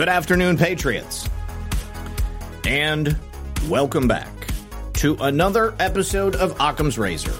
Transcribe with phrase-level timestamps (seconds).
[0.00, 1.28] Good afternoon, Patriots.
[2.66, 3.18] And
[3.68, 4.32] welcome back
[4.94, 7.34] to another episode of Occam's Razor.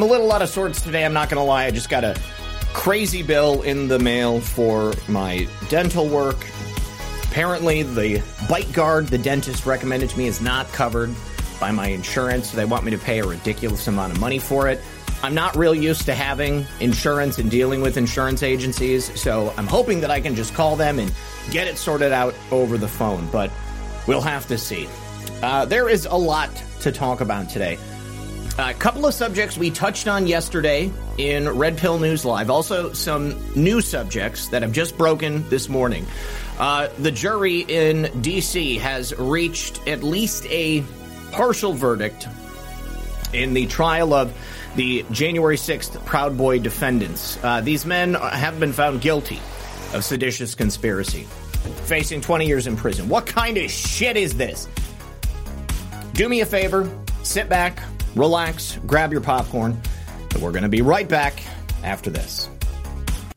[0.00, 1.04] I'm a little out of sorts today.
[1.04, 1.66] I'm not going to lie.
[1.66, 2.18] I just got a
[2.72, 6.38] crazy bill in the mail for my dental work.
[7.24, 11.14] Apparently, the bite guard the dentist recommended to me is not covered
[11.60, 12.48] by my insurance.
[12.48, 14.80] So they want me to pay a ridiculous amount of money for it.
[15.22, 20.00] I'm not real used to having insurance and dealing with insurance agencies, so I'm hoping
[20.00, 21.12] that I can just call them and
[21.50, 23.50] get it sorted out over the phone, but
[24.06, 24.88] we'll have to see.
[25.42, 27.78] Uh, there is a lot to talk about today.
[28.60, 32.50] A couple of subjects we touched on yesterday in Red Pill News Live.
[32.50, 36.06] Also, some new subjects that have just broken this morning.
[36.58, 38.76] Uh, the jury in D.C.
[38.76, 40.84] has reached at least a
[41.32, 42.28] partial verdict
[43.32, 44.32] in the trial of
[44.76, 47.42] the January 6th Proud Boy defendants.
[47.42, 49.40] Uh, these men have been found guilty
[49.94, 51.22] of seditious conspiracy,
[51.86, 53.08] facing 20 years in prison.
[53.08, 54.68] What kind of shit is this?
[56.12, 56.86] do me a favor,
[57.22, 57.82] sit back,
[58.14, 59.80] relax, grab your popcorn,
[60.40, 61.42] we're going to be right back
[61.82, 62.48] after this.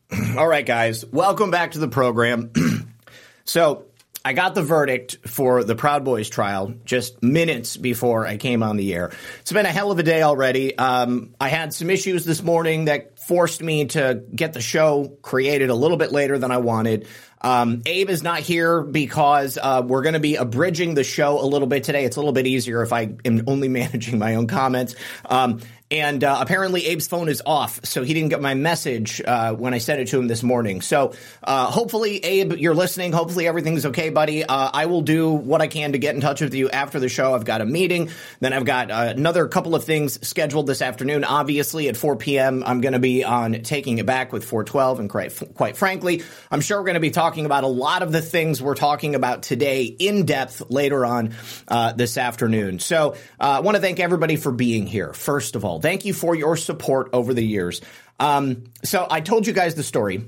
[0.38, 2.52] All right, guys, welcome back to the program.
[3.46, 3.86] so,
[4.26, 8.78] I got the verdict for the Proud Boys trial just minutes before I came on
[8.78, 9.12] the air.
[9.42, 10.78] It's been a hell of a day already.
[10.78, 15.70] Um, I had some issues this morning that forced me to get the show created
[15.70, 17.06] a little bit later than I wanted.
[17.44, 21.46] Um, Abe is not here because uh, we're going to be abridging the show a
[21.46, 22.06] little bit today.
[22.06, 24.96] It's a little bit easier if I am only managing my own comments.
[25.26, 25.60] Um,
[25.94, 29.76] and uh, apparently, Abe's phone is off, so he didn't get my message uh, when
[29.76, 30.82] I sent it to him this morning.
[30.82, 33.12] So, uh, hopefully, Abe, you're listening.
[33.12, 34.44] Hopefully, everything's okay, buddy.
[34.44, 37.10] Uh, I will do what I can to get in touch with you after the
[37.10, 37.36] show.
[37.36, 38.10] I've got a meeting,
[38.40, 41.26] then I've got uh, another couple of things scheduled this afternoon.
[41.26, 45.10] Obviously, at 4 p.m., I'm going to be on taking it back with 412, and
[45.12, 48.22] quite, quite frankly, I'm sure we're going to be talking about a lot of the
[48.24, 51.36] things we're talking about today in depth later on
[51.68, 52.80] uh, this afternoon.
[52.80, 55.14] So, I want to thank everybody for being here.
[55.14, 57.82] First of all, thank you for your support over the years.
[58.18, 60.26] Um, so I told you guys the story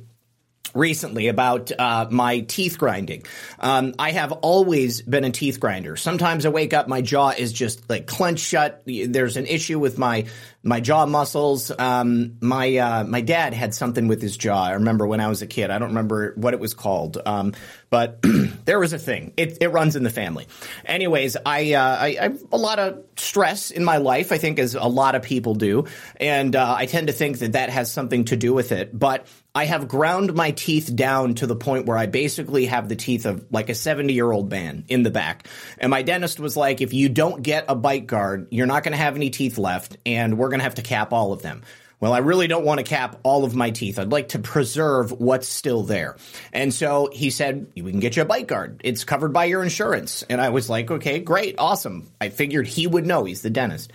[0.73, 3.23] recently about uh, my teeth grinding.
[3.57, 5.95] Um, I have always been a teeth grinder.
[5.95, 8.83] Sometimes I wake up, my jaw is just like clenched shut.
[8.85, 10.25] There's an issue with my
[10.65, 11.71] my jaw muscles.
[11.77, 14.65] Um, my uh, my dad had something with his jaw.
[14.65, 15.69] I remember when I was a kid.
[15.69, 17.53] I don't remember what it was called, um,
[17.95, 18.21] but
[18.65, 19.31] there was a thing.
[19.37, 20.47] It, it runs in the family.
[20.83, 24.31] Anyways, I, uh, I, I have a lot of stress in my life.
[24.31, 25.85] I think as a lot of people do,
[26.17, 28.97] and uh, I tend to think that that has something to do with it.
[28.97, 32.97] But I have ground my teeth down to the point where I basically have the
[32.97, 35.47] teeth of like a 70 year old man in the back.
[35.77, 38.91] And my dentist was like, if you don't get a bite guard, you're not going
[38.91, 41.63] to have any teeth left, and we're going to have to cap all of them.
[41.99, 43.99] Well, I really don't want to cap all of my teeth.
[43.99, 46.17] I'd like to preserve what's still there.
[46.53, 48.81] And so he said, We can get you a bite guard.
[48.83, 50.23] It's covered by your insurance.
[50.23, 52.11] And I was like, Okay, great, awesome.
[52.19, 53.23] I figured he would know.
[53.23, 53.91] He's the dentist.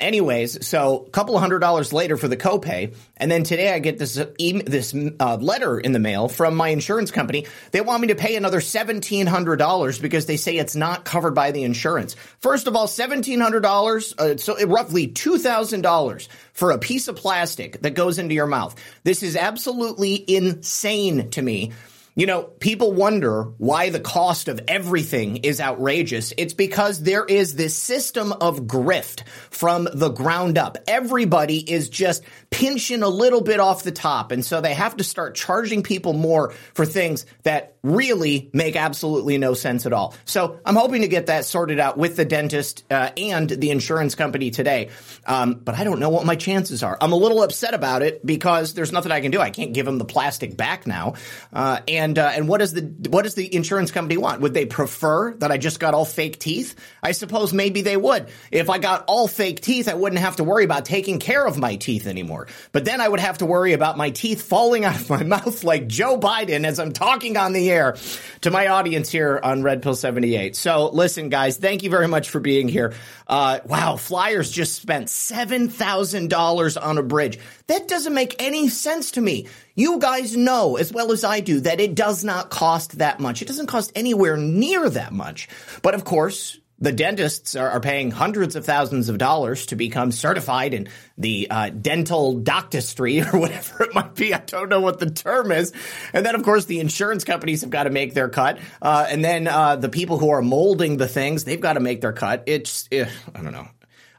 [0.00, 3.78] Anyways, so a couple of hundred dollars later for the copay, and then today I
[3.78, 7.46] get this e- this uh, letter in the mail from my insurance company.
[7.70, 11.36] They want me to pay another seventeen hundred dollars because they say it's not covered
[11.36, 12.16] by the insurance.
[12.40, 17.06] First of all, seventeen hundred dollars, uh, so roughly two thousand dollars for a piece
[17.06, 18.74] of plastic that goes into your mouth.
[19.04, 21.72] This is absolutely insane to me.
[22.16, 26.32] You know, people wonder why the cost of everything is outrageous.
[26.38, 30.78] It's because there is this system of grift from the ground up.
[30.86, 34.30] Everybody is just pinching a little bit off the top.
[34.30, 39.36] And so they have to start charging people more for things that really make absolutely
[39.36, 40.14] no sense at all.
[40.24, 44.14] So I'm hoping to get that sorted out with the dentist uh, and the insurance
[44.14, 44.90] company today.
[45.26, 46.96] Um, but I don't know what my chances are.
[47.00, 49.40] I'm a little upset about it because there's nothing I can do.
[49.40, 51.14] I can't give them the plastic back now.
[51.52, 54.40] Uh, and uh, and what does the what does the insurance company want?
[54.40, 56.74] Would they prefer that I just got all fake teeth?
[57.02, 58.28] I suppose maybe they would.
[58.50, 61.58] If I got all fake teeth, I wouldn't have to worry about taking care of
[61.58, 62.48] my teeth anymore.
[62.72, 65.64] But then I would have to worry about my teeth falling out of my mouth
[65.64, 67.96] like Joe Biden as I'm talking on the air
[68.42, 70.56] to my audience here on Red Pill 78.
[70.56, 72.94] So listen, guys, thank you very much for being here.
[73.26, 77.38] Uh, wow, Flyers just spent $7,000 on a bridge.
[77.68, 79.48] That doesn't make any sense to me.
[79.74, 83.40] You guys know as well as I do that it does not cost that much.
[83.40, 85.48] It doesn't cost anywhere near that much.
[85.82, 90.10] But of course, the dentists are, are, paying hundreds of thousands of dollars to become
[90.10, 94.34] certified in the uh, dental doctistry or whatever it might be.
[94.34, 95.72] I don't know what the term is.
[96.12, 98.58] And then, of course, the insurance companies have got to make their cut.
[98.82, 102.00] Uh, and then uh, the people who are molding the things, they've got to make
[102.00, 102.44] their cut.
[102.46, 103.68] It's, eh, I don't know.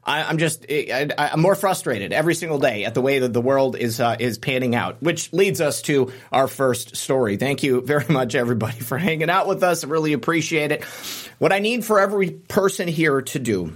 [0.05, 3.41] I, am just I, am more frustrated every single day at the way that the
[3.41, 7.37] world is uh, is panning out, which leads us to our first story.
[7.37, 9.83] Thank you very much, everybody, for hanging out with us.
[9.83, 10.83] I really appreciate it.
[11.39, 13.75] What I need for every person here to do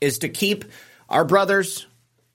[0.00, 0.64] is to keep
[1.08, 1.86] our brothers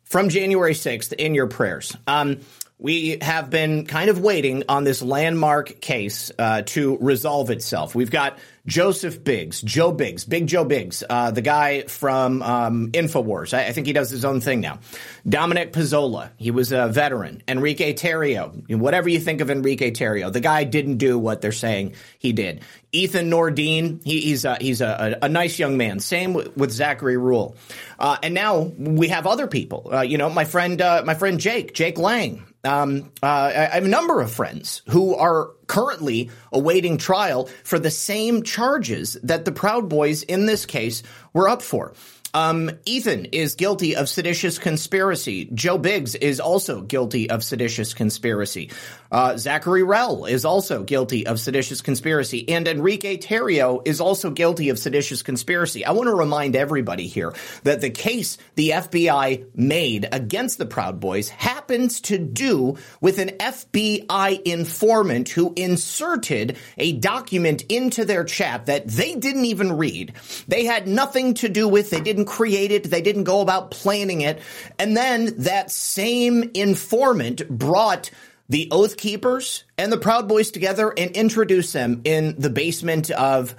[0.04, 1.96] from January 6th in your prayers.
[2.06, 2.42] Um,
[2.78, 7.96] we have been kind of waiting on this landmark case uh, to resolve itself.
[7.96, 13.58] We've got Joseph Biggs, Joe Biggs, Big Joe Biggs, uh, the guy from um, Infowars.
[13.58, 14.80] I, I, think he does his own thing now.
[15.28, 17.44] Dominic Pezzola, he was a veteran.
[17.48, 21.94] Enrique Tarrio, whatever you think of Enrique Tarrio, the guy didn't do what they're saying
[22.18, 22.62] he did.
[22.92, 26.00] Ethan Nordean, he, he's a, he's a, a, nice young man.
[26.00, 27.56] Same with, with Zachary Rehl,
[28.00, 29.90] uh, and now we have other people.
[29.94, 32.46] Uh, you know, my friend, uh, my friend Jake, Jake Lang.
[32.66, 37.92] Um, uh, I have a number of friends who are currently awaiting trial for the
[37.92, 41.04] same charges that the Proud Boys in this case
[41.34, 41.94] were up for.
[42.36, 45.46] Um, Ethan is guilty of seditious conspiracy.
[45.54, 48.72] Joe Biggs is also guilty of seditious conspiracy.
[49.16, 52.50] Uh, Zachary Rehl is also guilty of seditious conspiracy.
[52.50, 55.86] And Enrique Tarrio is also guilty of seditious conspiracy.
[55.86, 57.34] I want to remind everybody here
[57.64, 63.30] that the case the FBI made against the Proud Boys happens to do with an
[63.40, 70.12] FBI informant who inserted a document into their chat that they didn't even read.
[70.50, 72.84] They had nothing to do with, they didn't create it.
[72.84, 74.42] They didn't go about planning it.
[74.78, 78.12] And then that same informant brought
[78.50, 83.56] the Oath Keepers and the Proud Boys together and introduce them in the basement of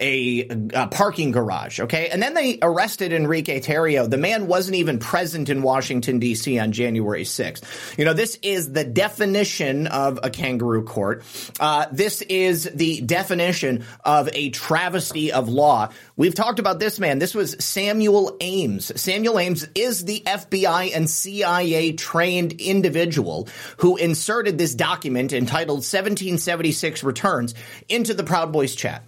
[0.00, 1.80] a, a, parking garage.
[1.80, 2.08] Okay.
[2.08, 4.08] And then they arrested Enrique Tarrio.
[4.08, 6.58] The man wasn't even present in Washington, D.C.
[6.58, 7.98] on January 6th.
[7.98, 11.22] You know, this is the definition of a kangaroo court.
[11.60, 15.90] Uh, this is the definition of a travesty of law.
[16.16, 17.18] We've talked about this man.
[17.18, 19.00] This was Samuel Ames.
[19.00, 23.48] Samuel Ames is the FBI and CIA trained individual
[23.78, 27.54] who inserted this document entitled 1776 Returns
[27.88, 29.04] into the Proud Boys chat.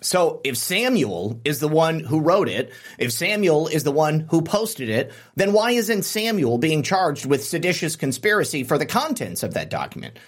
[0.00, 4.42] So if Samuel is the one who wrote it, if Samuel is the one who
[4.42, 9.54] posted it, then why isn't Samuel being charged with seditious conspiracy for the contents of
[9.54, 10.18] that document?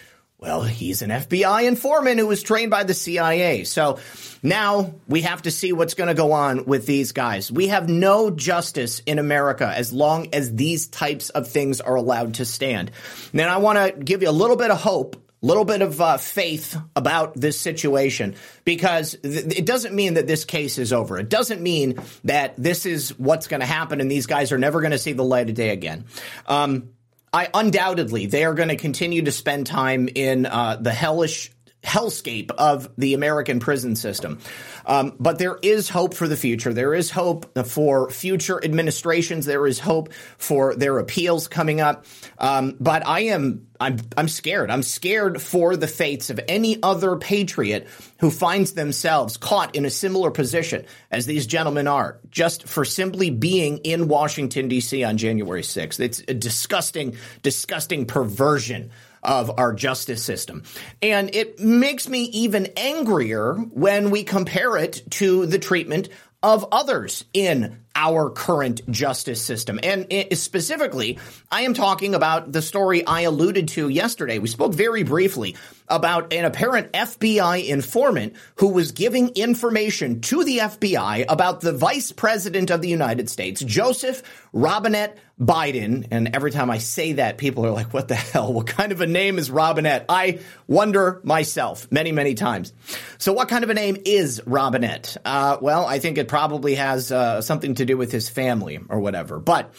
[0.42, 3.62] Well, he's an FBI informant who was trained by the CIA.
[3.62, 4.00] So
[4.42, 7.52] now we have to see what's going to go on with these guys.
[7.52, 12.34] We have no justice in America as long as these types of things are allowed
[12.34, 12.90] to stand.
[13.32, 16.16] Then I want to give you a little bit of hope little bit of uh,
[16.16, 21.18] faith about this situation because th- it doesn't mean that this case is over.
[21.18, 24.80] It doesn't mean that this is what's going to happen and these guys are never
[24.80, 26.06] going to see the light of day again.
[26.46, 26.90] Um,
[27.32, 31.50] I undoubtedly they are going to continue to spend time in uh, the hellish
[31.82, 34.38] hellscape of the American prison system.
[34.86, 36.72] Um, but there is hope for the future.
[36.72, 39.46] There is hope for future administrations.
[39.46, 42.06] There is hope for their appeals coming up.
[42.38, 44.70] Um, but I am I'm I'm scared.
[44.70, 47.88] I'm scared for the fates of any other patriot
[48.20, 53.30] who finds themselves caught in a similar position as these gentlemen are, just for simply
[53.30, 55.02] being in Washington D.C.
[55.02, 55.98] on January 6th.
[55.98, 60.62] It's a disgusting, disgusting perversion of our justice system.
[61.00, 66.08] And it makes me even angrier when we compare it to the treatment
[66.42, 69.78] of others in our current justice system.
[69.80, 71.20] And specifically,
[71.52, 74.40] I am talking about the story I alluded to yesterday.
[74.40, 75.54] We spoke very briefly
[75.86, 82.10] about an apparent FBI informant who was giving information to the FBI about the vice
[82.10, 86.08] president of the United States, Joseph Robinette Biden.
[86.10, 88.52] And every time I say that, people are like, what the hell?
[88.52, 90.04] What kind of a name is Robinette?
[90.08, 92.72] I wonder myself many, many times.
[93.18, 95.16] So what kind of a name is Robinette?
[95.24, 99.00] Uh, well, I think it probably has uh, something to do with his family or
[99.00, 99.38] whatever.
[99.38, 99.72] But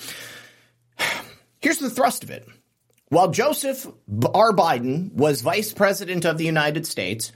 [1.62, 2.48] here's the thrust of it.
[3.10, 3.86] While Joseph
[4.34, 4.54] R.
[4.54, 7.32] Biden was vice president of the United States,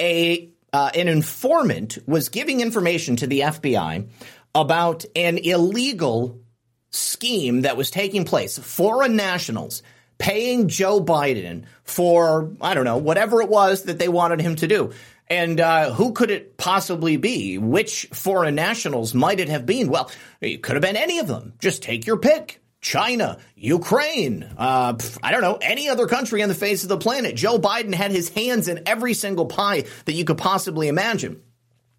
[0.00, 4.08] a uh, an informant was giving information to the FBI
[4.54, 6.41] about an illegal
[6.92, 8.58] scheme that was taking place.
[8.58, 9.82] Foreign nationals
[10.18, 14.68] paying Joe Biden for I don't know whatever it was that they wanted him to
[14.68, 14.92] do.
[15.28, 17.56] And uh, who could it possibly be?
[17.56, 19.88] Which foreign nationals might it have been?
[19.88, 21.54] Well, it could have been any of them.
[21.58, 22.60] Just take your pick.
[22.82, 27.36] China, Ukraine, uh, I don't know, any other country on the face of the planet.
[27.36, 31.40] Joe Biden had his hands in every single pie that you could possibly imagine.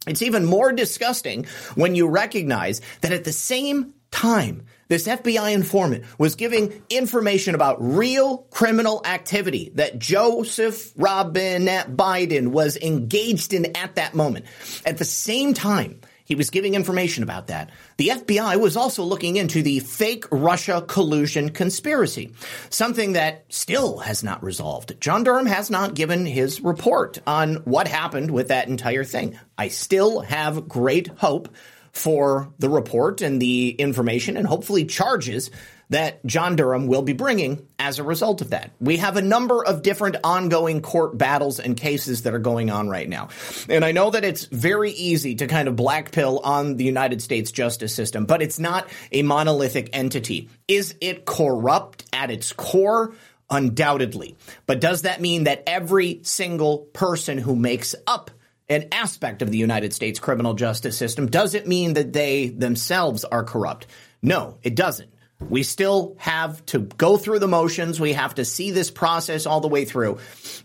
[0.06, 1.46] It's even more disgusting
[1.76, 7.78] when you recognize that at the same time, this FBI informant was giving information about
[7.80, 14.46] real criminal activity that Joseph Robinette Biden was engaged in at that moment.
[14.86, 17.70] At the same time, he was giving information about that.
[17.98, 22.34] The FBI was also looking into the fake Russia collusion conspiracy,
[22.70, 25.00] something that still has not resolved.
[25.02, 29.38] John Durham has not given his report on what happened with that entire thing.
[29.58, 31.50] I still have great hope
[31.94, 35.52] for the report and the information and hopefully charges
[35.90, 38.72] that John Durham will be bringing as a result of that.
[38.80, 42.90] We have a number of different ongoing court battles and cases that are going on
[42.90, 43.30] right now.
[43.70, 47.22] And I know that it's very easy to kind of black pill on the United
[47.22, 50.50] States justice system, but it's not a monolithic entity.
[50.68, 53.14] Is it corrupt at its core?
[53.52, 54.36] Undoubtedly.
[54.66, 58.32] But does that mean that every single person who makes up
[58.70, 63.24] an aspect of the United States criminal justice system, does it mean that they themselves
[63.26, 63.88] are corrupt?
[64.22, 65.10] No, it doesn't.
[65.50, 68.00] We still have to go through the motions.
[68.00, 70.20] We have to see this process all the way through.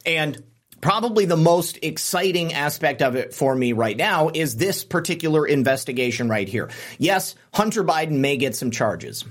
[0.07, 0.43] And
[0.81, 6.28] probably the most exciting aspect of it for me right now is this particular investigation
[6.28, 6.71] right here.
[6.99, 9.25] Yes, Hunter Biden may get some charges.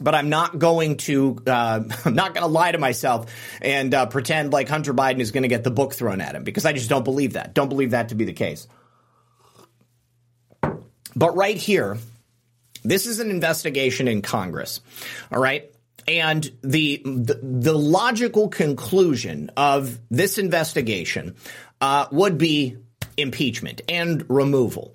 [0.00, 3.32] But I'm not going to, uh, I'm not going to lie to myself
[3.62, 6.44] and uh, pretend like Hunter Biden is going to get the book thrown at him
[6.44, 7.54] because I just don't believe that.
[7.54, 8.66] Don't believe that to be the case.
[11.16, 11.98] But right here,
[12.82, 14.80] this is an investigation in Congress.
[15.32, 15.70] All right.
[16.06, 21.36] And the, the, the logical conclusion of this investigation
[21.80, 22.76] uh, would be
[23.16, 24.94] impeachment and removal.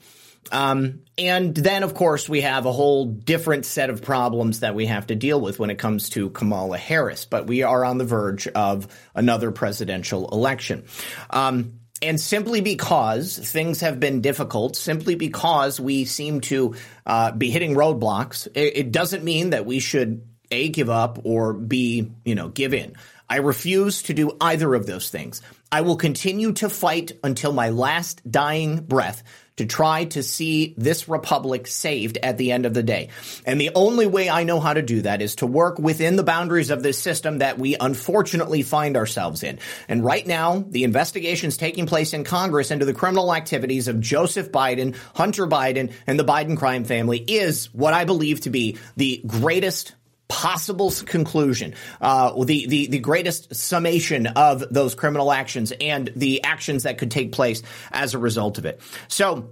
[0.51, 4.85] Um, and then, of course, we have a whole different set of problems that we
[4.85, 7.25] have to deal with when it comes to Kamala Harris.
[7.25, 10.85] But we are on the verge of another presidential election.
[11.29, 16.75] Um, and simply because things have been difficult, simply because we seem to
[17.05, 21.53] uh, be hitting roadblocks, it, it doesn't mean that we should a give up or
[21.53, 22.95] b you know give in.
[23.29, 25.41] I refuse to do either of those things.
[25.71, 29.23] I will continue to fight until my last dying breath
[29.59, 33.09] to try to see this republic saved at the end of the day.
[33.45, 36.23] And the only way I know how to do that is to work within the
[36.23, 39.59] boundaries of this system that we unfortunately find ourselves in.
[39.89, 44.49] And right now, the investigations taking place in Congress into the criminal activities of Joseph
[44.49, 49.21] Biden, Hunter Biden, and the Biden crime family is what I believe to be the
[49.27, 49.93] greatest
[50.29, 56.83] possible conclusion, uh, the, the, the greatest summation of those criminal actions and the actions
[56.83, 58.79] that could take place as a result of it.
[59.09, 59.49] So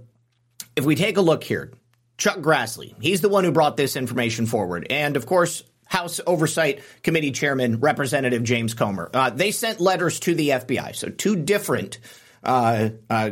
[0.76, 1.72] if we take a look here,
[2.16, 4.86] Chuck Grassley, he's the one who brought this information forward.
[4.88, 9.10] And of course, House Oversight Committee Chairman Representative James Comer.
[9.12, 10.94] Uh, they sent letters to the FBI.
[10.94, 11.98] So two different
[12.42, 13.30] uh, uh,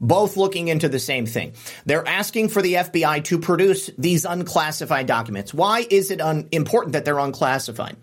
[0.00, 1.52] both looking into the same thing.
[1.86, 5.54] They're asking for the FBI to produce these unclassified documents.
[5.54, 7.96] Why is it un- important that they're unclassified?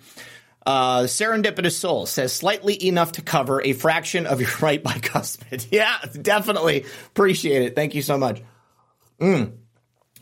[0.66, 5.68] Uh, Serendipitous Soul says slightly enough to cover a fraction of your right bicuspid.
[5.72, 7.76] yeah, definitely appreciate it.
[7.76, 8.42] Thank you so much.
[9.20, 9.54] Mm.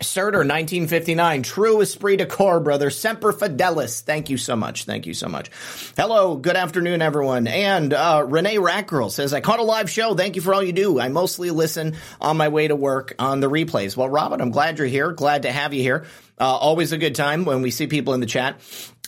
[0.01, 1.43] Surtur, 1959.
[1.43, 2.89] True esprit de corps, brother.
[2.89, 4.01] Semper Fidelis.
[4.01, 4.85] Thank you so much.
[4.85, 5.51] Thank you so much.
[5.95, 6.35] Hello.
[6.35, 7.45] Good afternoon, everyone.
[7.47, 10.15] And uh, Renee Ratgirl says, I caught a live show.
[10.15, 10.99] Thank you for all you do.
[10.99, 13.95] I mostly listen on my way to work on the replays.
[13.95, 15.11] Well, Robin, I'm glad you're here.
[15.11, 16.05] Glad to have you here.
[16.39, 18.59] Uh, always a good time when we see people in the chat.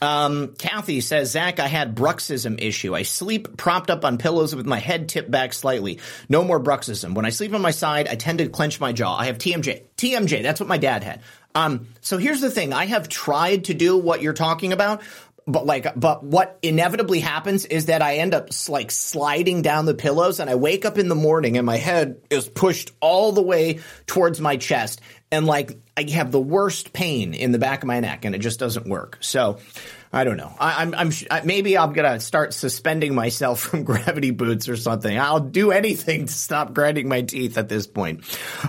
[0.01, 2.93] Um, Kathy says, Zach, I had bruxism issue.
[2.93, 5.99] I sleep propped up on pillows with my head tipped back slightly.
[6.27, 7.13] No more bruxism.
[7.15, 9.15] When I sleep on my side, I tend to clench my jaw.
[9.15, 9.83] I have TMJ.
[9.97, 10.43] TMJ.
[10.43, 11.21] That's what my dad had.
[11.55, 12.73] Um, so here's the thing.
[12.73, 15.01] I have tried to do what you're talking about,
[15.47, 19.93] but like, but what inevitably happens is that I end up like sliding down the
[19.93, 23.41] pillows and I wake up in the morning and my head is pushed all the
[23.41, 24.99] way towards my chest.
[25.35, 28.39] And like, I have the worst pain in the back of my neck and it
[28.39, 29.17] just doesn't work.
[29.19, 29.59] So
[30.13, 30.53] I don't know.
[30.57, 35.19] I, am I'm, I'm maybe I'm gonna start suspending myself from gravity boots or something.
[35.19, 38.23] I'll do anything to stop grinding my teeth at this point.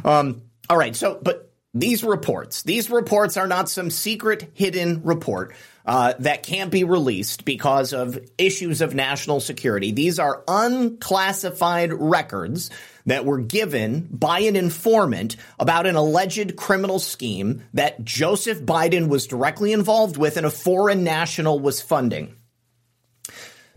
[0.05, 0.97] Um, all right.
[0.97, 5.55] So, but these reports, these reports are not some secret hidden report
[5.85, 9.93] uh, that can't be released because of issues of national security.
[9.93, 12.71] These are unclassified records
[13.07, 19.27] that were given by an informant about an alleged criminal scheme that Joseph Biden was
[19.27, 22.37] directly involved with and a foreign national was funding.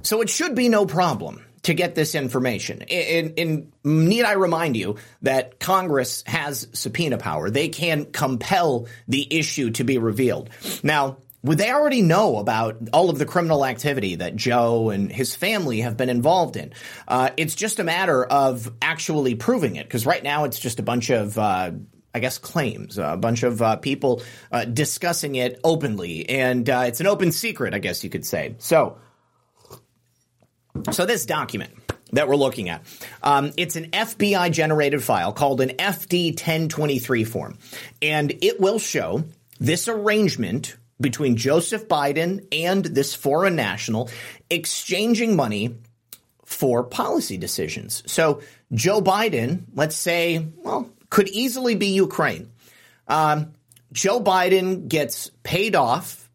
[0.01, 2.81] So it should be no problem to get this information.
[2.81, 7.49] In, need I remind you that Congress has subpoena power.
[7.49, 10.49] They can compel the issue to be revealed.
[10.83, 15.35] Now, would they already know about all of the criminal activity that Joe and his
[15.35, 16.73] family have been involved in?
[17.07, 20.83] Uh, it's just a matter of actually proving it, because right now it's just a
[20.83, 21.37] bunch of.
[21.37, 21.71] Uh,
[22.11, 26.99] I guess claims a bunch of uh, people uh, discussing it openly, and uh, it's
[26.99, 28.55] an open secret, I guess you could say.
[28.57, 28.97] So,
[30.91, 31.71] so this document
[32.13, 32.83] that we're looking at.
[33.21, 37.59] Um, it's an FBI generated file called an FD 1023 form,
[38.01, 39.23] and it will show
[39.59, 44.09] this arrangement between Joseph Biden and this foreign national
[44.49, 45.75] exchanging money
[46.45, 48.03] for policy decisions.
[48.07, 48.41] So
[48.73, 52.51] Joe Biden, let's say, well, could easily be Ukraine.
[53.07, 53.53] Um,
[53.91, 56.29] Joe Biden gets paid off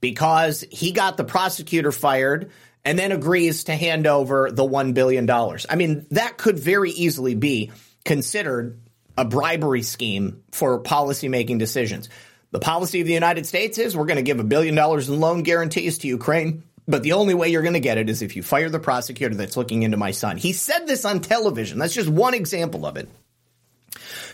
[0.00, 2.50] because he got the prosecutor fired
[2.84, 5.28] and then agrees to hand over the $1 billion.
[5.28, 7.72] I mean, that could very easily be
[8.04, 8.80] considered
[9.18, 12.08] a bribery scheme for policymaking decisions.
[12.52, 15.20] The policy of the United States is we're going to give a billion dollars in
[15.20, 16.62] loan guarantees to Ukraine.
[16.88, 19.34] But the only way you're going to get it is if you fire the prosecutor
[19.34, 20.36] that's looking into my son.
[20.36, 21.78] He said this on television.
[21.78, 23.08] That's just one example of it.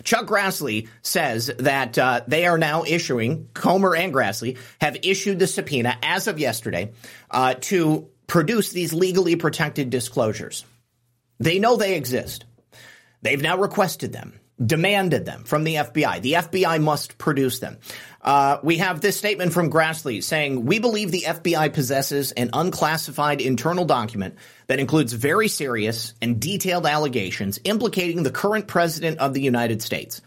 [0.04, 5.46] Chuck Grassley says that uh, they are now issuing, Comer and Grassley have issued the
[5.46, 6.92] subpoena as of yesterday
[7.30, 10.64] uh, to produce these legally protected disclosures.
[11.38, 12.44] They know they exist.
[13.22, 16.22] They've now requested them demanded them from the FBI.
[16.22, 17.78] The FBI must produce them.
[18.20, 23.40] Uh, we have this statement from Grassley saying, We believe the FBI possesses an unclassified
[23.40, 24.36] internal document
[24.68, 30.20] that includes very serious and detailed allegations implicating the current president of the United States.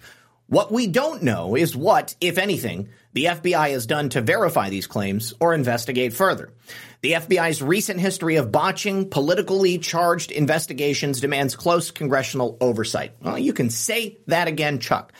[0.47, 4.88] What we don't know is what, if anything, the FBI has done to verify these
[4.88, 6.51] claims or investigate further.
[6.99, 13.13] The FBI's recent history of botching politically charged investigations demands close congressional oversight.
[13.21, 15.13] Well, you can say that again, Chuck.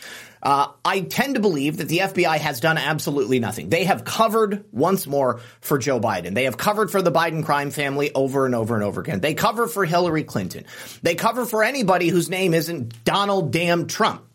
[0.44, 3.70] Uh, I tend to believe that the FBI has done absolutely nothing.
[3.70, 6.36] They have covered once more for Joe Biden.
[6.36, 9.22] They have covered for the Biden crime family over and over and over again.
[9.22, 10.66] They cover for Hillary Clinton.
[11.02, 14.26] They cover for anybody whose name isn't Donald Damn Trump.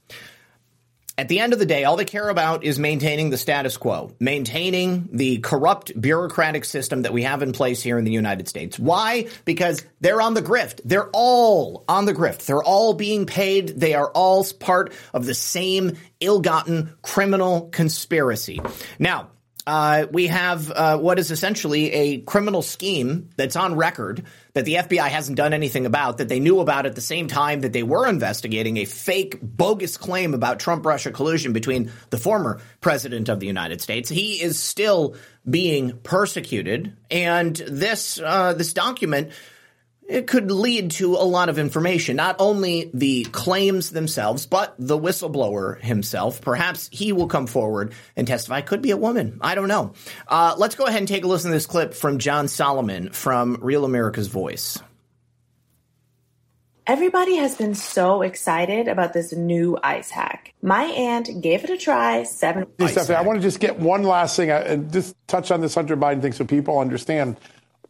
[1.20, 4.10] At the end of the day, all they care about is maintaining the status quo,
[4.18, 8.78] maintaining the corrupt bureaucratic system that we have in place here in the United States.
[8.78, 9.28] Why?
[9.44, 10.80] Because they're on the grift.
[10.82, 12.46] They're all on the grift.
[12.46, 13.68] They're all being paid.
[13.68, 18.58] They are all part of the same ill-gotten criminal conspiracy.
[18.98, 19.28] Now,
[19.66, 24.74] uh, we have uh, what is essentially a criminal scheme that's on record that the
[24.74, 27.82] FBI hasn't done anything about, that they knew about at the same time that they
[27.82, 33.40] were investigating a fake, bogus claim about Trump Russia collusion between the former president of
[33.40, 34.08] the United States.
[34.08, 35.14] He is still
[35.48, 39.32] being persecuted, and this uh, this document
[40.10, 42.16] it could lead to a lot of information.
[42.16, 46.40] Not only the claims themselves, but the whistleblower himself.
[46.40, 48.60] Perhaps he will come forward and testify.
[48.60, 49.38] Could be a woman.
[49.40, 49.92] I don't know.
[50.26, 53.58] Uh, let's go ahead and take a listen to this clip from John Solomon from
[53.60, 54.78] Real America's Voice.
[56.88, 60.54] Everybody has been so excited about this new ice hack.
[60.60, 62.24] My aunt gave it a try.
[62.24, 62.66] Seven.
[62.88, 65.96] Stephanie, I want to just get one last thing and just touch on this Hunter
[65.96, 67.36] Biden thing so people understand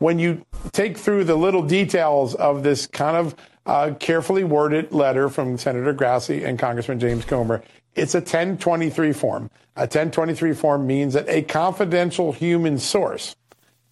[0.00, 3.36] when you take through the little details of this kind of
[3.66, 7.62] uh, carefully worded letter from Senator Grassley and Congressman James Comer,
[7.94, 9.50] it's a 1023 form.
[9.76, 13.36] A 1023 form means that a confidential human source,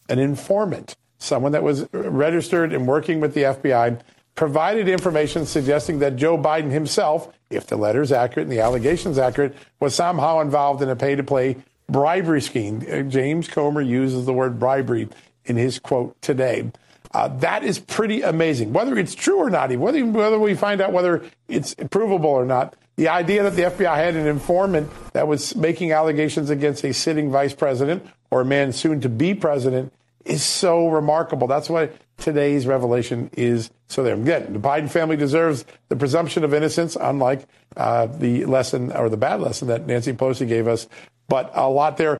[0.09, 4.01] an informant, someone that was registered and working with the FBI,
[4.35, 9.19] provided information suggesting that Joe Biden himself, if the letter is accurate and the allegations
[9.19, 11.57] accurate, was somehow involved in a pay to play
[11.89, 12.87] bribery scheme.
[12.91, 15.09] Uh, James Comer uses the word bribery
[15.49, 16.71] in his quote today.
[17.13, 18.73] Uh, that is pretty amazing.
[18.73, 22.77] Whether it's true or not, whether, whether we find out whether it's provable or not,
[22.97, 27.31] the idea that the FBI had an informant that was making allegations against a sitting
[27.31, 29.93] vice president or a man soon to be president
[30.25, 31.47] is so remarkable.
[31.47, 34.15] That's why today's revelation is so there.
[34.15, 39.17] Again, the Biden family deserves the presumption of innocence, unlike uh, the lesson or the
[39.17, 40.89] bad lesson that Nancy Pelosi gave us.
[41.29, 42.19] But a lot there.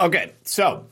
[0.00, 0.86] Okay, so.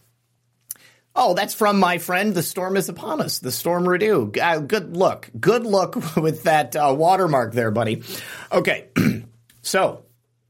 [1.16, 2.34] Oh, that's from my friend.
[2.34, 3.38] The storm is upon us.
[3.38, 4.32] The storm renew.
[4.32, 5.30] Uh, good look.
[5.38, 8.02] Good look with that uh, watermark there, buddy.
[8.50, 8.88] Okay,
[9.62, 10.04] so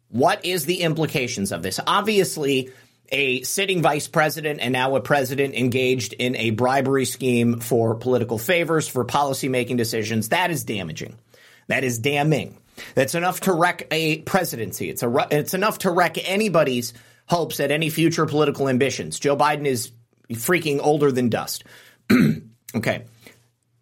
[0.09, 1.81] what is the implications of this?
[1.87, 2.71] Obviously,
[3.11, 8.39] a sitting vice president and now a president engaged in a bribery scheme for political
[8.39, 11.17] favors, for policymaking decisions, that is damaging.
[11.67, 12.57] That is damning.
[12.95, 14.89] That's enough to wreck a presidency.
[14.89, 16.93] It's a it's enough to wreck anybody's
[17.27, 19.19] hopes at any future political ambitions.
[19.19, 19.93] Joe Biden is
[20.33, 21.65] freaking older than dust.
[22.75, 23.05] okay.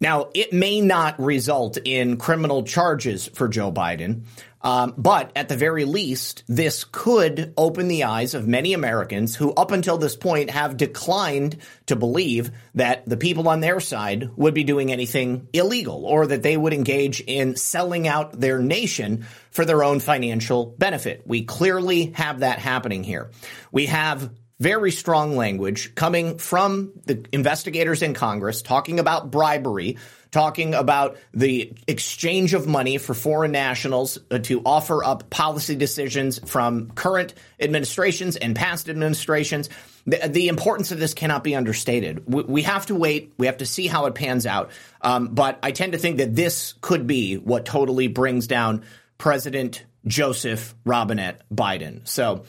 [0.03, 4.23] Now, it may not result in criminal charges for Joe Biden,
[4.63, 9.53] um, but at the very least, this could open the eyes of many Americans who,
[9.53, 14.53] up until this point, have declined to believe that the people on their side would
[14.53, 19.65] be doing anything illegal or that they would engage in selling out their nation for
[19.65, 21.23] their own financial benefit.
[21.25, 23.31] We clearly have that happening here.
[23.71, 24.31] We have
[24.63, 29.97] very strong language coming from the investigators in Congress talking about bribery,
[30.31, 36.39] talking about the exchange of money for foreign nationals uh, to offer up policy decisions
[36.49, 39.69] from current administrations and past administrations.
[40.07, 42.23] The, the importance of this cannot be understated.
[42.25, 43.33] We, we, have to wait.
[43.37, 44.71] We have to see how it pans out.
[45.01, 48.85] Um, but I tend to think that this could be what totally brings down
[49.17, 52.07] President Joseph Robinette Biden.
[52.07, 52.45] So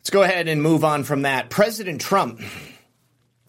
[0.00, 1.50] let's go ahead and move on from that.
[1.50, 2.40] President Trump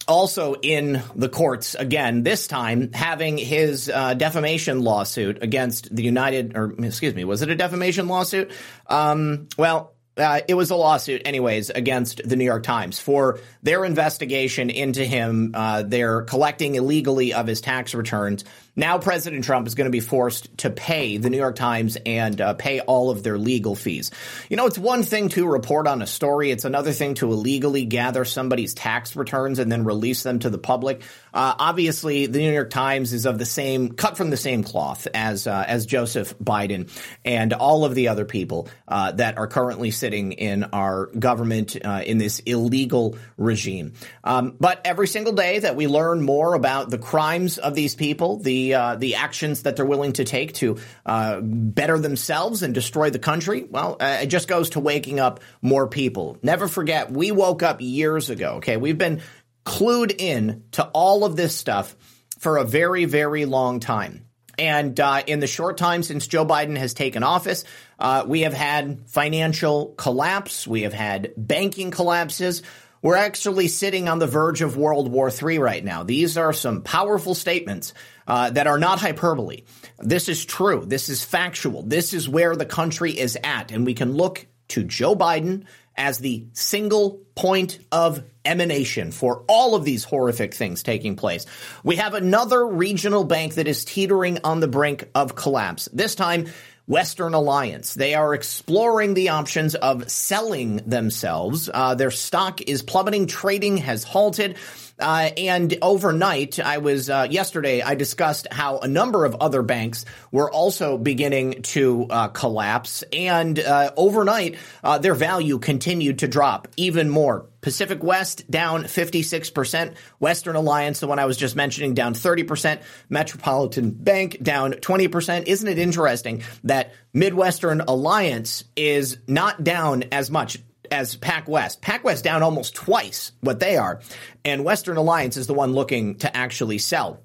[0.06, 6.56] also in the courts again, this time having his uh, defamation lawsuit against the United,
[6.56, 8.50] or excuse me, was it a defamation lawsuit?
[8.86, 13.82] Um, well, uh, it was a lawsuit, anyways, against the New York Times for their
[13.84, 15.52] investigation into him.
[15.54, 18.44] Uh, they're collecting illegally of his tax returns.
[18.74, 22.40] Now, President Trump is going to be forced to pay the New York Times and
[22.40, 24.10] uh, pay all of their legal fees.
[24.48, 27.84] You know, it's one thing to report on a story, it's another thing to illegally
[27.84, 31.02] gather somebody's tax returns and then release them to the public.
[31.34, 35.06] Uh, obviously, the New York Times is of the same, cut from the same cloth
[35.12, 36.90] as uh, as Joseph Biden
[37.26, 42.02] and all of the other people uh, that are currently sitting in our government uh,
[42.06, 43.92] in this illegal regime.
[44.24, 48.38] Um, but every single day that we learn more about the crimes of these people,
[48.38, 52.74] the the uh, the actions that they're willing to take to uh, better themselves and
[52.74, 56.38] destroy the country, well, uh, it just goes to waking up more people.
[56.42, 58.54] Never forget, we woke up years ago.
[58.56, 59.20] Okay, we've been
[59.64, 61.96] clued in to all of this stuff
[62.38, 64.26] for a very, very long time.
[64.58, 67.64] And uh, in the short time since Joe Biden has taken office,
[67.98, 70.66] uh, we have had financial collapse.
[70.66, 72.62] We have had banking collapses.
[73.00, 76.04] We're actually sitting on the verge of World War III right now.
[76.04, 77.94] These are some powerful statements
[78.26, 79.62] uh, that are not hyperbole.
[79.98, 80.84] This is true.
[80.86, 81.82] This is factual.
[81.82, 83.72] This is where the country is at.
[83.72, 85.64] And we can look to Joe Biden
[85.96, 91.46] as the single point of emanation for all of these horrific things taking place.
[91.84, 95.88] We have another regional bank that is teetering on the brink of collapse.
[95.92, 96.46] This time,
[96.86, 97.94] Western Alliance.
[97.94, 101.70] They are exploring the options of selling themselves.
[101.72, 103.26] Uh, their stock is plummeting.
[103.26, 104.56] Trading has halted.
[105.02, 107.82] Uh, and overnight, I was uh, yesterday.
[107.82, 113.58] I discussed how a number of other banks were also beginning to uh, collapse, and
[113.58, 117.46] uh, overnight, uh, their value continued to drop even more.
[117.62, 119.94] Pacific West down 56%.
[120.18, 122.82] Western Alliance, the one I was just mentioning, down 30%.
[123.08, 125.46] Metropolitan Bank down 20%.
[125.46, 130.58] Isn't it interesting that Midwestern Alliance is not down as much?
[130.92, 131.80] As PacWest.
[131.80, 134.00] PacWest down almost twice what they are,
[134.44, 137.20] and Western Alliance is the one looking to actually sell.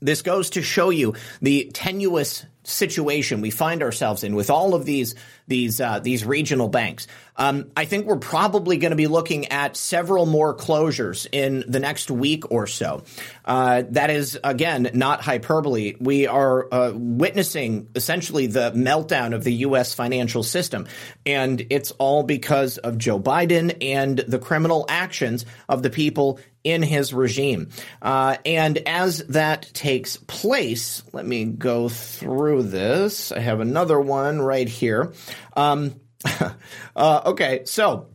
[0.00, 4.84] This goes to show you the tenuous situation we find ourselves in with all of
[4.84, 5.14] these
[5.46, 7.06] these uh, these regional banks.
[7.36, 11.78] Um, I think we're probably going to be looking at several more closures in the
[11.78, 13.04] next week or so.
[13.44, 15.94] Uh, that is again not hyperbole.
[16.00, 19.94] We are uh, witnessing essentially the meltdown of the U.S.
[19.94, 20.86] financial system,
[21.24, 26.82] and it's all because of Joe Biden and the criminal actions of the people in
[26.82, 27.68] his regime.
[28.02, 33.30] Uh, and as that takes place, let me go through this.
[33.30, 35.12] I have another one right here.
[35.56, 35.94] Um,
[36.96, 38.08] uh, okay, so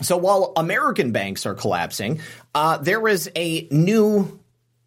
[0.00, 2.20] So while American banks are collapsing,
[2.54, 4.38] uh, there is a new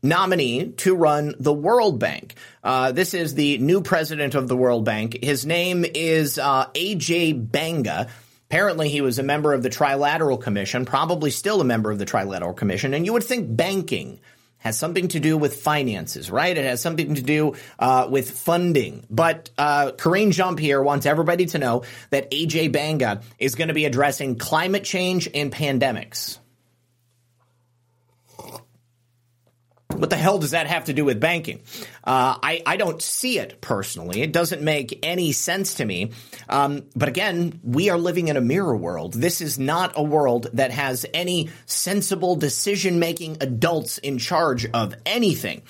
[0.01, 2.35] nominee to run the World Bank.
[2.63, 5.17] Uh, this is the new president of the World Bank.
[5.21, 8.07] His name is uh, AJ Banga.
[8.49, 12.05] Apparently, he was a member of the Trilateral Commission, probably still a member of the
[12.05, 12.93] Trilateral Commission.
[12.93, 14.19] And you would think banking
[14.65, 16.57] has something to do with finances, right?
[16.57, 19.05] It has something to do uh, with funding.
[19.11, 23.85] But uh, Karine Jean-Pierre wants everybody to know that AJ Banga is going to be
[23.85, 26.39] addressing climate change and pandemics.
[29.95, 31.61] What the hell does that have to do with banking?
[32.03, 34.21] Uh, I, I don't see it personally.
[34.21, 36.11] It doesn't make any sense to me.
[36.49, 39.13] Um, but again, we are living in a mirror world.
[39.13, 44.95] This is not a world that has any sensible decision making adults in charge of
[45.05, 45.63] anything.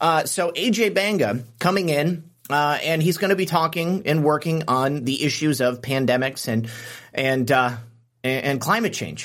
[0.00, 4.64] Uh, so AJ Banga coming in, uh, and he's going to be talking and working
[4.68, 6.68] on the issues of pandemics and
[7.14, 7.76] and uh,
[8.22, 9.24] and, climate change.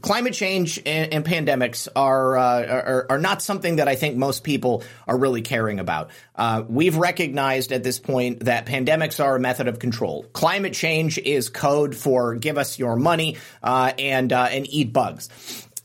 [0.00, 4.44] Climate change and, and pandemics are, uh, are, are not something that I think most
[4.44, 6.10] people are really caring about.
[6.34, 10.24] Uh, we've recognized at this point that pandemics are a method of control.
[10.32, 15.28] Climate change is code for give us your money uh, and and eat bugs.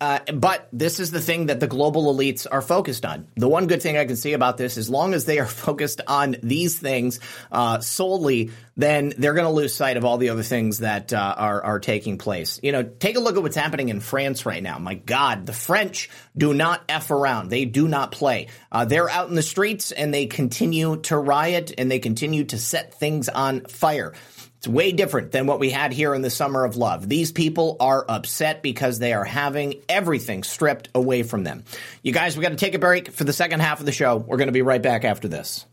[0.01, 3.27] Uh, but this is the thing that the global elites are focused on.
[3.35, 6.01] The one good thing I can see about this, as long as they are focused
[6.07, 7.19] on these things
[7.51, 11.35] uh, solely, then they're going to lose sight of all the other things that uh,
[11.37, 12.59] are are taking place.
[12.63, 14.79] You know, take a look at what's happening in France right now.
[14.79, 17.49] My God, the French do not f around.
[17.49, 18.47] They do not play.
[18.71, 22.57] Uh, they're out in the streets and they continue to riot and they continue to
[22.57, 24.13] set things on fire.
[24.61, 27.09] It's way different than what we had here in the summer of love.
[27.09, 31.63] These people are upset because they are having everything stripped away from them.
[32.03, 34.17] You guys, we got to take a break for the second half of the show.
[34.17, 35.65] We're going to be right back after this.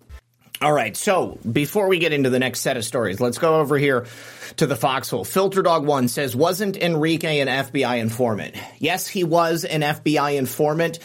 [0.62, 3.77] All right, so before we get into the next set of stories, let's go over
[3.77, 4.07] here
[4.57, 5.27] to the foxhole.
[5.27, 8.55] Filter Dog One says, wasn't Enrique an FBI informant?
[8.79, 10.98] Yes, he was an FBI informant.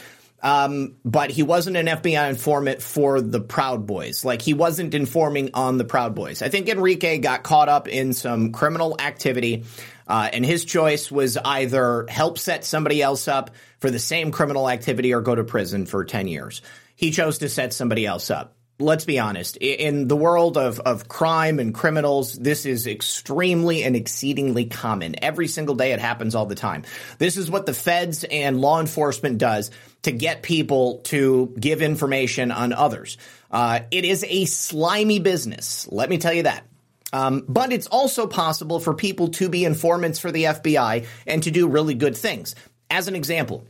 [0.44, 4.26] Um, but he wasn't an FBI informant for the Proud Boys.
[4.26, 6.42] Like he wasn't informing on the Proud Boys.
[6.42, 9.64] I think Enrique got caught up in some criminal activity,
[10.06, 14.68] uh, and his choice was either help set somebody else up for the same criminal
[14.68, 16.60] activity or go to prison for 10 years.
[16.94, 21.08] He chose to set somebody else up let's be honest, in the world of, of
[21.08, 25.14] crime and criminals, this is extremely and exceedingly common.
[25.22, 26.84] Every single day it happens all the time.
[27.18, 29.70] This is what the feds and law enforcement does
[30.02, 33.16] to get people to give information on others.
[33.50, 35.88] Uh, it is a slimy business.
[35.90, 36.64] Let me tell you that.
[37.12, 41.52] Um, but it's also possible for people to be informants for the FBI and to
[41.52, 42.56] do really good things.
[42.90, 43.66] As an example,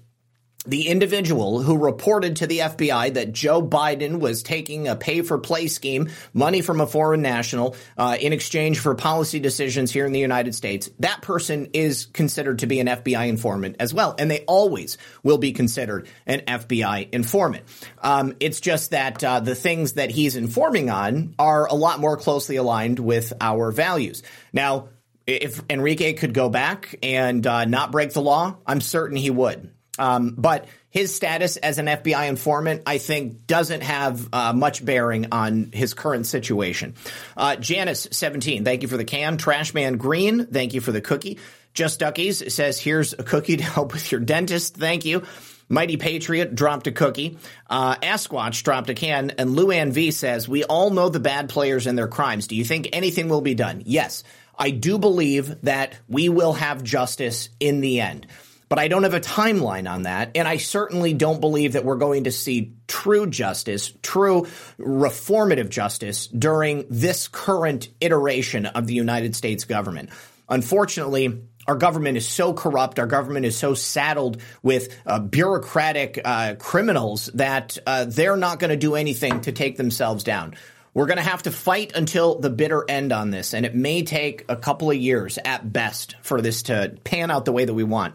[0.66, 5.38] the individual who reported to the FBI that Joe Biden was taking a pay for
[5.38, 10.12] play scheme, money from a foreign national, uh, in exchange for policy decisions here in
[10.12, 14.14] the United States, that person is considered to be an FBI informant as well.
[14.18, 17.64] And they always will be considered an FBI informant.
[18.02, 22.16] Um, it's just that uh, the things that he's informing on are a lot more
[22.16, 24.22] closely aligned with our values.
[24.52, 24.88] Now,
[25.26, 29.73] if Enrique could go back and uh, not break the law, I'm certain he would.
[29.98, 35.26] Um, but his status as an FBI informant, I think, doesn't have uh, much bearing
[35.32, 36.94] on his current situation.
[37.36, 39.38] Uh, Janice, 17, thank you for the can.
[39.38, 41.38] Trashman Green, thank you for the cookie.
[41.72, 44.76] Just Duckies says, here's a cookie to help with your dentist.
[44.76, 45.24] Thank you.
[45.68, 47.38] Mighty Patriot dropped a cookie.
[47.68, 49.30] Uh, Asquatch dropped a can.
[49.30, 52.46] And Luann V says, we all know the bad players and their crimes.
[52.46, 53.82] Do you think anything will be done?
[53.86, 54.22] Yes.
[54.56, 58.26] I do believe that we will have justice in the end
[58.74, 60.32] but I don't have a timeline on that.
[60.34, 64.48] And I certainly don't believe that we're going to see true justice, true
[64.80, 70.10] reformative justice during this current iteration of the United States government.
[70.48, 72.98] Unfortunately, our government is so corrupt.
[72.98, 78.70] Our government is so saddled with uh, bureaucratic uh, criminals that uh, they're not going
[78.70, 80.56] to do anything to take themselves down.
[80.94, 84.04] We're going to have to fight until the bitter end on this, and it may
[84.04, 87.74] take a couple of years at best for this to pan out the way that
[87.74, 88.14] we want.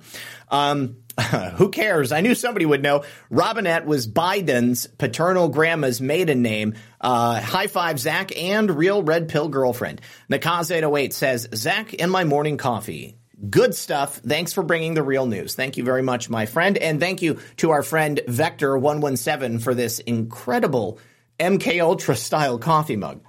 [0.50, 0.96] Um,
[1.56, 2.14] who cares?
[2.14, 3.04] I knew somebody would know.
[3.30, 6.76] Robinette was Biden's paternal grandma's maiden name.
[7.02, 10.00] Uh, high five, Zach, and real red pill girlfriend.
[10.32, 13.18] Nakaz808 says, Zach and my morning coffee.
[13.50, 14.18] Good stuff.
[14.18, 15.56] Thanks for bringing the real news.
[15.56, 16.78] Thank you very much, my friend.
[16.78, 21.00] And thank you to our friend Vector117 for this incredible
[21.40, 23.22] MK Ultra style coffee mug.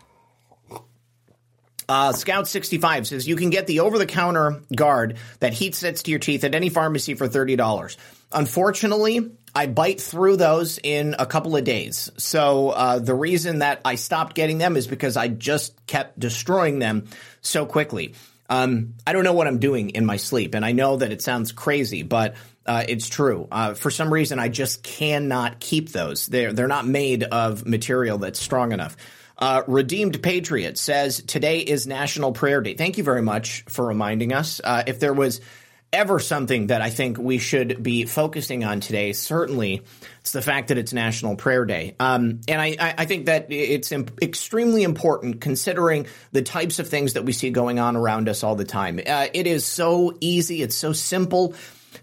[1.89, 6.05] Uh, Scout 65 says you can get the over the counter guard that heat sets
[6.05, 7.97] to your teeth at any pharmacy for $30.
[8.31, 12.09] Unfortunately, I bite through those in a couple of days.
[12.17, 16.79] So uh, the reason that I stopped getting them is because I just kept destroying
[16.79, 17.09] them
[17.41, 18.15] so quickly.
[18.49, 21.23] Um, I don't know what I'm doing in my sleep, and I know that it
[21.23, 22.35] sounds crazy, but
[22.71, 23.49] uh, it's true.
[23.51, 26.29] Uh, for some reason, I just cannot keep those.
[26.29, 28.97] They're they're not made of material that's strong enough.
[29.37, 32.75] Uh, Redeemed Patriot says today is National Prayer Day.
[32.75, 34.61] Thank you very much for reminding us.
[34.63, 35.41] Uh, if there was
[35.93, 39.83] ever something that I think we should be focusing on today, certainly
[40.21, 41.97] it's the fact that it's National Prayer Day.
[41.99, 47.15] Um, and I, I, think that it's imp- extremely important considering the types of things
[47.15, 49.01] that we see going on around us all the time.
[49.05, 51.57] Uh, it is so easy, it's so simple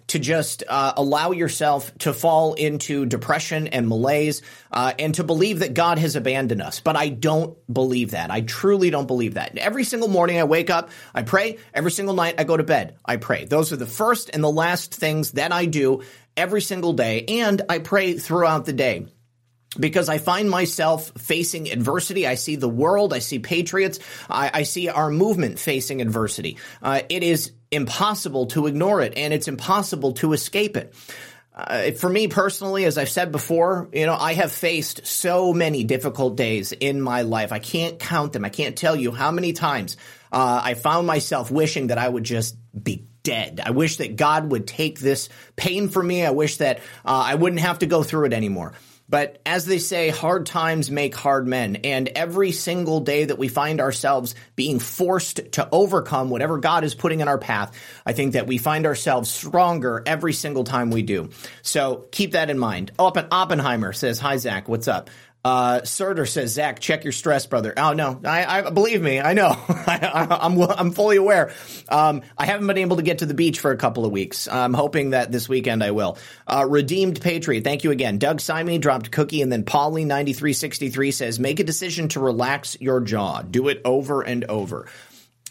[0.07, 5.59] to just uh, allow yourself to fall into depression and malaise uh, and to believe
[5.59, 6.79] that God has abandoned us.
[6.79, 8.31] But I don't believe that.
[8.31, 9.57] I truly don't believe that.
[9.57, 11.57] Every single morning I wake up, I pray.
[11.73, 13.45] Every single night I go to bed, I pray.
[13.45, 16.03] Those are the first and the last things that I do
[16.35, 17.25] every single day.
[17.27, 19.07] And I pray throughout the day
[19.77, 22.25] because I find myself facing adversity.
[22.25, 26.57] I see the world, I see patriots, I, I see our movement facing adversity.
[26.81, 30.93] Uh, it is impossible to ignore it, and it's impossible to escape it.
[31.53, 35.83] Uh, for me personally, as I've said before, you know, I have faced so many
[35.83, 37.51] difficult days in my life.
[37.51, 38.45] I can't count them.
[38.45, 39.97] I can't tell you how many times
[40.31, 43.59] uh, I found myself wishing that I would just be dead.
[43.63, 46.23] I wish that God would take this pain from me.
[46.23, 48.73] I wish that uh, I wouldn't have to go through it anymore.
[49.09, 51.77] But as they say, hard times make hard men.
[51.77, 56.93] And every single day that we find ourselves being forced to overcome whatever God is
[56.93, 57.73] putting in our path,
[58.05, 61.29] I think that we find ourselves stronger every single time we do.
[61.61, 62.91] So keep that in mind.
[62.99, 64.67] Oppenheimer says, Hi, Zach.
[64.67, 65.09] What's up?
[65.47, 67.73] Uh, says, Zach, check your stress, brother.
[67.77, 71.53] Oh no, I, I believe me, I know, I, am I'm, I'm fully aware.
[71.87, 74.49] Um, I haven't been able to get to the beach for a couple of weeks.
[74.49, 76.17] I'm hoping that this weekend I will.
[76.45, 78.17] Uh, Redeemed Patriot, thank you again.
[78.17, 82.09] Doug Simon dropped cookie, and then Polly ninety three sixty three says, make a decision
[82.09, 83.41] to relax your jaw.
[83.41, 84.89] Do it over and over.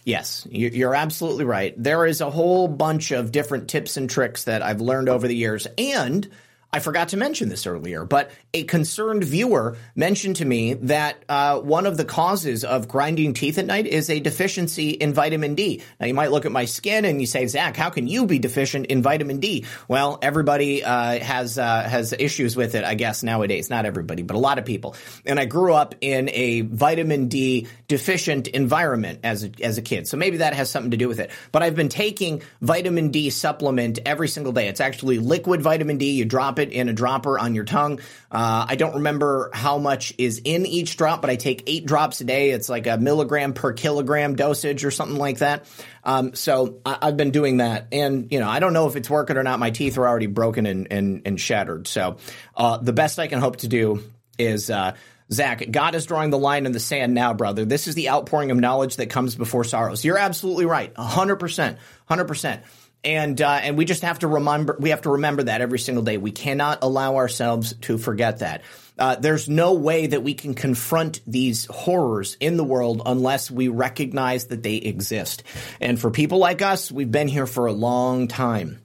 [0.04, 1.74] Yes, you're absolutely right.
[1.82, 5.34] There is a whole bunch of different tips and tricks that I've learned over the
[5.34, 6.28] years, and
[6.76, 11.58] I forgot to mention this earlier, but a concerned viewer mentioned to me that uh,
[11.58, 15.80] one of the causes of grinding teeth at night is a deficiency in vitamin D.
[15.98, 18.38] Now, you might look at my skin and you say, Zach, how can you be
[18.38, 19.64] deficient in vitamin D?
[19.88, 23.70] Well, everybody uh, has uh, has issues with it, I guess nowadays.
[23.70, 24.96] Not everybody, but a lot of people.
[25.24, 30.08] And I grew up in a vitamin D deficient environment as a, as a kid,
[30.08, 31.30] so maybe that has something to do with it.
[31.52, 34.68] But I've been taking vitamin D supplement every single day.
[34.68, 36.10] It's actually liquid vitamin D.
[36.10, 38.00] You drop it in a dropper on your tongue.
[38.30, 42.20] Uh, I don't remember how much is in each drop, but I take eight drops
[42.20, 42.50] a day.
[42.50, 45.66] It's like a milligram per kilogram dosage or something like that.
[46.04, 49.10] Um, so I, have been doing that, and you know I don't know if it's
[49.10, 49.58] working or not.
[49.58, 51.88] My teeth are already broken and and, and shattered.
[51.88, 52.18] So
[52.56, 54.02] uh, the best I can hope to do
[54.38, 54.70] is.
[54.70, 54.94] Uh,
[55.32, 57.64] Zach, God is drawing the line in the sand now, brother.
[57.64, 60.04] This is the outpouring of knowledge that comes before sorrows.
[60.04, 60.94] You're absolutely right.
[60.94, 61.78] 100%.
[62.08, 62.60] 100%
[63.04, 66.04] and uh, and we just have to remember we have to remember that every single
[66.04, 66.16] day.
[66.16, 68.62] We cannot allow ourselves to forget that.
[68.98, 73.68] Uh, there's no way that we can confront these horrors in the world unless we
[73.68, 75.42] recognize that they exist.
[75.80, 78.80] And for people like us, we've been here for a long time.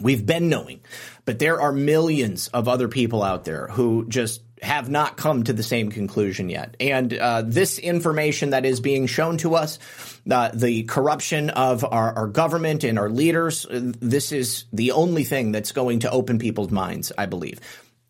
[0.00, 0.80] We've been knowing,
[1.24, 5.52] but there are millions of other people out there who just have not come to
[5.52, 6.76] the same conclusion yet.
[6.80, 9.78] And uh, this information that is being shown to us,
[10.30, 15.24] uh, the corruption of our, our, government and our leaders, uh, this is the only
[15.24, 17.60] thing that's going to open people's minds, I believe.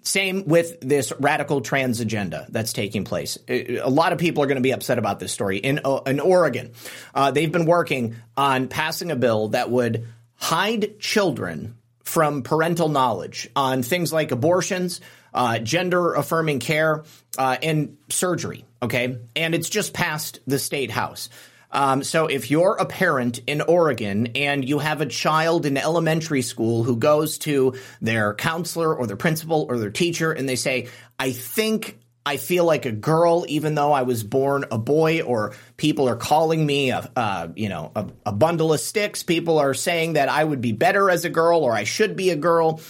[0.03, 3.39] Same with this radical trans agenda that's taking place.
[3.49, 5.59] Uh, a lot of people are going to be upset about this story.
[5.59, 6.73] In, in Oregon,
[7.13, 10.07] uh, they've been working on passing a bill that would
[10.37, 15.01] hide children from parental knowledge on things like abortions,
[15.37, 17.05] uh, gender affirming care,
[17.39, 18.65] uh, and surgery.
[18.83, 19.19] Okay.
[19.37, 21.29] And it's just passed the state house.
[21.71, 26.41] Um, so if you're a parent in Oregon and you have a child in elementary
[26.41, 30.89] school who goes to their counselor or their principal or their teacher and they say,
[31.19, 35.55] I think I feel like a girl, even though I was born a boy, or
[35.77, 39.23] people are calling me a, you know, a, a, bundle of sticks.
[39.23, 42.31] People are saying that I would be better as a girl or I should be
[42.31, 42.81] a girl.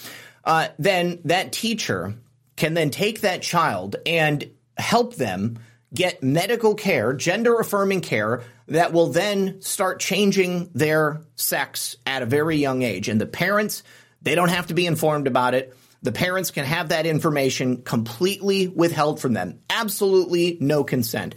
[0.42, 2.14] Uh, then that teacher
[2.56, 5.58] can then take that child and help them
[5.94, 12.26] get medical care, gender affirming care that will then start changing their sex at a
[12.26, 13.08] very young age.
[13.08, 13.82] And the parents,
[14.22, 15.76] they don't have to be informed about it.
[16.02, 19.60] The parents can have that information completely withheld from them.
[19.70, 21.34] Absolutely no consent.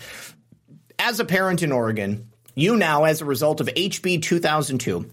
[0.98, 5.10] As a parent in Oregon, you now, as a result of HB 2002,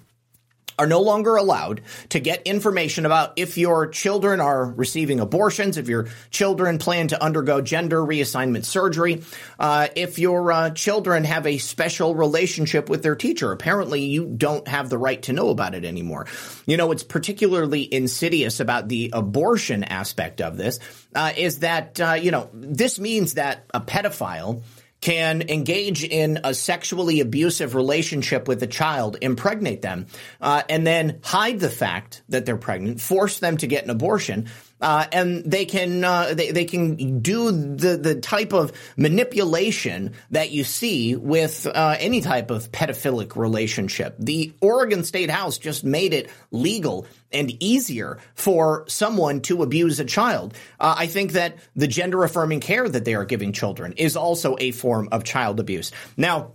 [0.79, 5.89] are no longer allowed to get information about if your children are receiving abortions, if
[5.89, 9.23] your children plan to undergo gender reassignment surgery,
[9.59, 13.53] uh, if your uh, children have a special relationship with their teacher.
[13.53, 16.27] Apparently, you don't have the right to know about it anymore.
[16.67, 20.79] You know, it's particularly insidious about the abortion aspect of this
[21.15, 24.63] uh, is that, uh, you know, this means that a pedophile
[25.07, 30.07] can engage in a sexually abusive relationship with a child, impregnate them,
[30.41, 34.49] uh, and then hide the fact that they're pregnant, force them to get an abortion,
[34.81, 40.51] uh, and they can uh, they, they can do the the type of manipulation that
[40.51, 44.17] you see with uh, any type of pedophilic relationship.
[44.19, 50.05] The Oregon State House just made it legal and easier for someone to abuse a
[50.05, 50.55] child.
[50.79, 54.57] Uh, I think that the gender affirming care that they are giving children is also
[54.59, 55.93] a form of child abuse.
[56.17, 56.53] Now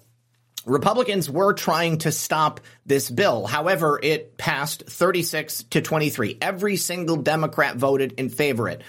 [0.66, 3.46] Republicans were trying to stop this bill.
[3.46, 6.38] However, it passed 36 to 23.
[6.42, 8.82] Every single Democrat voted in favor of it.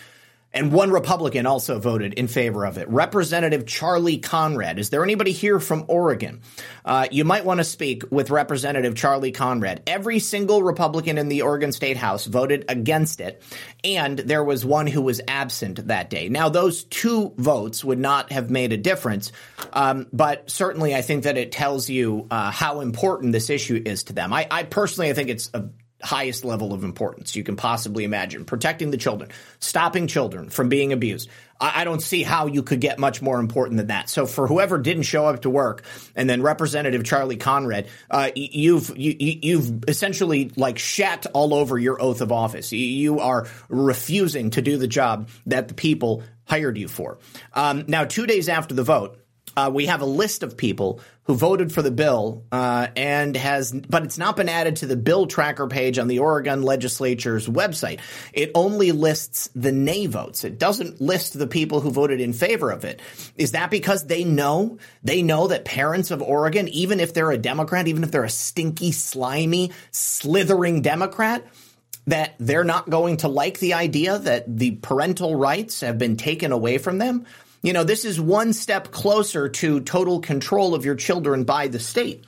[0.55, 2.89] And one Republican also voted in favor of it.
[2.89, 4.79] Representative Charlie Conrad.
[4.79, 6.43] Is there anybody here from Oregon?
[6.85, 9.83] Uh, you might want to speak with Representative Charlie Conrad.
[9.87, 13.43] Every single Republican in the Oregon State House voted against it,
[13.83, 16.29] and there was one who was absent that day.
[16.29, 19.33] Now, those two votes would not have made a difference,
[19.73, 24.05] um, but certainly I think that it tells you uh, how important this issue is
[24.05, 24.33] to them.
[24.33, 25.69] I, I personally, I think it's a
[26.03, 28.45] highest level of importance you can possibly imagine.
[28.45, 29.31] Protecting the children,
[29.61, 31.29] stopping children from being abused.
[31.61, 34.11] I, I, don't see how you could get much more important than that.
[34.11, 35.85] So for whoever didn't show up to work,
[36.17, 42.03] and then Representative Charlie Conrad, uh, you've you, you've essentially like shat all over your
[42.03, 42.73] oath of office.
[42.73, 47.19] You are refusing to do the job that the people hired you for.
[47.55, 49.19] Um, now, two days after the vote.
[49.55, 53.73] Uh, we have a list of people who voted for the bill uh, and has,
[53.73, 58.01] but it's not been added to the bill tracker page on the Oregon legislature's website.
[58.33, 60.43] It only lists the nay votes.
[60.45, 63.01] It doesn't list the people who voted in favor of it.
[63.37, 67.39] Is that because they know they know that parents of Oregon, even if they're a
[67.39, 71.47] Democrat, even if they're a stinky, slimy, slithering Democrat,
[72.07, 76.51] that they're not going to like the idea that the parental rights have been taken
[76.51, 77.27] away from them?
[77.63, 81.79] You know, this is one step closer to total control of your children by the
[81.79, 82.25] state.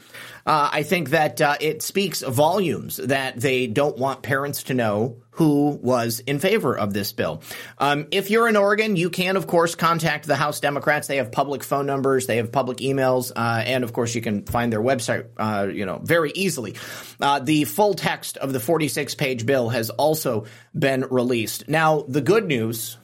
[0.47, 5.17] Uh, I think that uh, it speaks volumes that they don't want parents to know
[5.31, 7.43] who was in favor of this bill.
[7.79, 11.09] Um, if you're in Oregon, you can, of course, contact the House Democrats.
[11.09, 14.45] They have public phone numbers, they have public emails, uh, and of course, you can
[14.45, 16.77] find their website, uh, you know, very easily.
[17.21, 20.45] Uh, the full text of the 46 page bill has also
[20.79, 21.69] been released.
[21.69, 22.99] Now, the good news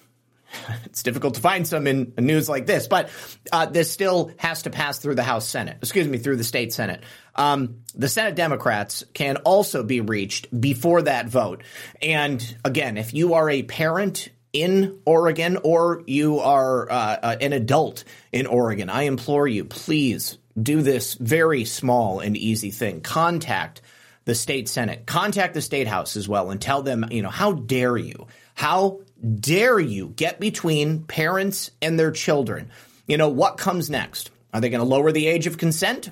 [0.84, 3.10] it's difficult to find some in news like this, but
[3.52, 6.72] uh, this still has to pass through the House Senate, excuse me, through the state
[6.72, 7.02] Senate.
[7.34, 11.62] Um, the Senate Democrats can also be reached before that vote.
[12.02, 17.52] And again, if you are a parent in Oregon or you are uh, uh, an
[17.52, 23.00] adult in Oregon, I implore you, please do this very small and easy thing.
[23.00, 23.80] Contact
[24.24, 27.52] the state Senate, contact the state House as well, and tell them, you know, how
[27.52, 28.26] dare you?
[28.54, 32.70] How dare you get between parents and their children?
[33.06, 34.30] You know, what comes next?
[34.52, 36.10] Are they going to lower the age of consent?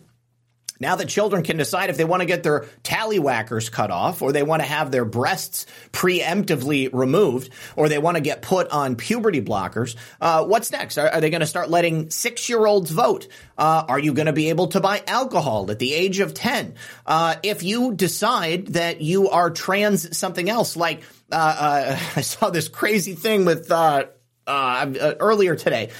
[0.80, 4.32] Now that children can decide if they want to get their tallywhackers cut off, or
[4.32, 8.94] they want to have their breasts preemptively removed, or they want to get put on
[8.94, 10.96] puberty blockers, uh, what's next?
[10.96, 13.26] Are, are they going to start letting six year olds vote?
[13.56, 16.74] Uh, are you going to be able to buy alcohol at the age of 10?
[17.04, 22.50] Uh, if you decide that you are trans something else, like uh, uh, I saw
[22.50, 24.04] this crazy thing with uh,
[24.46, 25.90] earlier today.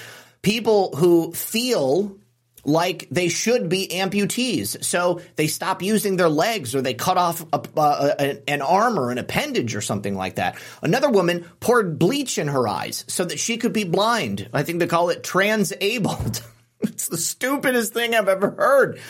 [0.43, 2.19] People who feel
[2.65, 4.85] like they should be amputees.
[4.85, 9.11] So they stop using their legs or they cut off a, uh, an arm or
[9.11, 10.59] an appendage or something like that.
[10.83, 14.49] Another woman poured bleach in her eyes so that she could be blind.
[14.53, 16.43] I think they call it transabled.
[16.81, 19.01] it's the stupidest thing I've ever heard.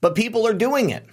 [0.00, 1.06] But people are doing it.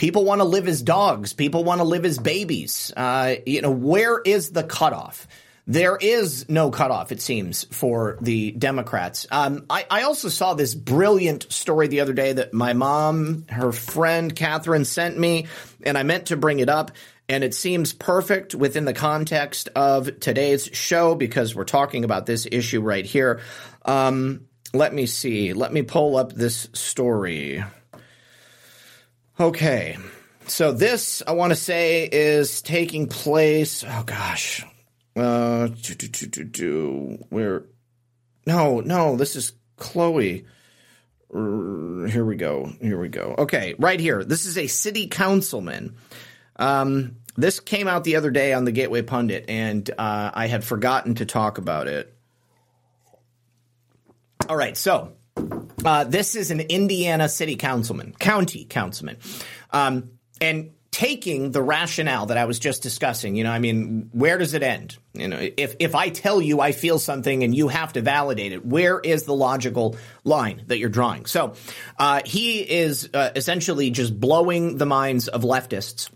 [0.00, 1.34] People want to live as dogs.
[1.34, 2.90] People want to live as babies.
[2.96, 5.28] Uh, you know, where is the cutoff?
[5.66, 9.26] There is no cutoff, it seems, for the Democrats.
[9.30, 13.72] Um, I, I, also saw this brilliant story the other day that my mom, her
[13.72, 15.48] friend Catherine, sent me,
[15.82, 16.92] and I meant to bring it up.
[17.28, 22.46] And it seems perfect within the context of today's show because we're talking about this
[22.50, 23.42] issue right here.
[23.84, 25.52] Um, let me see.
[25.52, 27.62] Let me pull up this story.
[29.40, 29.96] Okay.
[30.48, 33.84] So this, I want to say, is taking place.
[33.88, 34.64] Oh gosh,
[35.16, 37.64] uh, do, do, do, do, where?
[38.46, 40.46] No, no, this is Chloe.
[41.32, 42.72] Here we go.
[42.80, 43.34] Here we go.
[43.38, 44.24] Okay, right here.
[44.24, 45.96] This is a city councilman
[46.56, 50.64] Um, this came out the other day on the Gateway Pundit, and uh, I had
[50.64, 52.14] forgotten to talk about it.
[54.48, 55.14] All right, so
[55.84, 59.16] uh, this is an Indiana city councilman, county councilman,
[59.70, 60.10] um,
[60.40, 63.36] and taking the rationale that I was just discussing.
[63.36, 64.98] You know, I mean, where does it end?
[65.12, 68.52] You know, if if I tell you I feel something and you have to validate
[68.52, 71.26] it, where is the logical line that you're drawing?
[71.26, 71.54] So
[71.98, 76.10] uh, he is uh, essentially just blowing the minds of leftists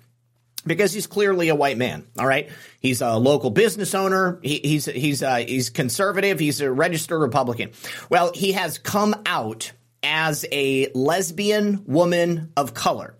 [0.66, 2.06] because he's clearly a white man.
[2.18, 2.50] All right,
[2.80, 4.38] he's a local business owner.
[4.42, 6.38] He, he's he's uh, he's conservative.
[6.38, 7.72] He's a registered Republican.
[8.08, 13.16] Well, he has come out as a lesbian woman of color.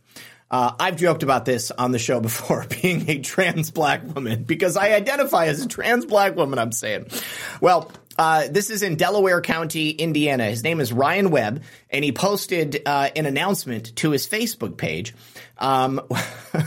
[0.51, 4.77] Uh, I've joked about this on the show before, being a trans black woman, because
[4.77, 6.59] I identify as a trans black woman.
[6.59, 7.07] I'm saying,
[7.61, 7.91] well.
[8.17, 10.45] Uh, this is in Delaware County, Indiana.
[10.45, 15.17] His name is Ryan Webb, and he posted uh, an announcement to his Facebook page.
[15.59, 16.01] Um,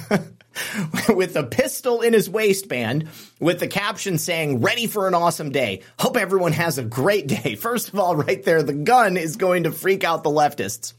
[1.10, 5.82] with a pistol in his waistband with the caption saying, ready for an awesome day.
[5.99, 7.55] Hope everyone has a great day.
[7.60, 10.93] First of all, right there, the gun is going to freak out the leftists.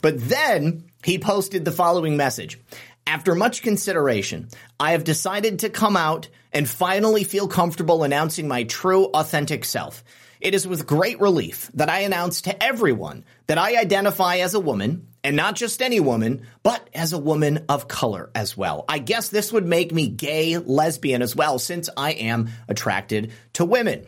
[0.00, 2.58] But then he posted the following message.
[3.06, 4.48] After much consideration,
[4.78, 10.04] I have decided to come out and finally feel comfortable announcing my true, authentic self.
[10.40, 14.60] It is with great relief that I announce to everyone that I identify as a
[14.60, 18.84] woman, and not just any woman, but as a woman of color as well.
[18.88, 23.64] I guess this would make me gay, lesbian as well, since I am attracted to
[23.64, 24.06] women.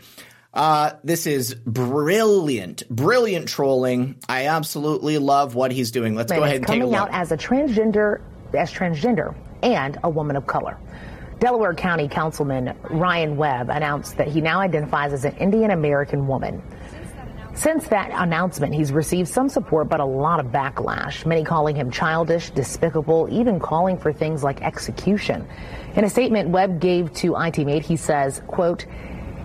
[0.55, 4.17] Uh, this is brilliant, brilliant trolling.
[4.29, 6.15] I absolutely love what he's doing.
[6.15, 6.95] Let's go ahead and take a look.
[6.95, 8.21] Coming out as a transgender,
[8.53, 10.77] as transgender, and a woman of color.
[11.39, 16.63] Delaware County Councilman Ryan Webb announced that he now identifies as an Indian American woman.
[17.55, 21.27] Since that announcement, he's received some support, but a lot of backlash.
[21.27, 25.47] Many calling him childish, despicable, even calling for things like execution.
[25.95, 28.87] In a statement Webb gave to I-Team 8, he says, quote,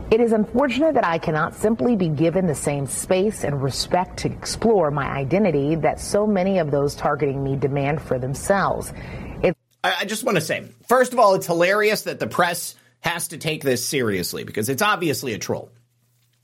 [0.09, 4.31] it is unfortunate that I cannot simply be given the same space and respect to
[4.31, 8.93] explore my identity that so many of those targeting me demand for themselves.
[9.83, 13.37] I just want to say, first of all, it's hilarious that the press has to
[13.37, 15.71] take this seriously because it's obviously a troll.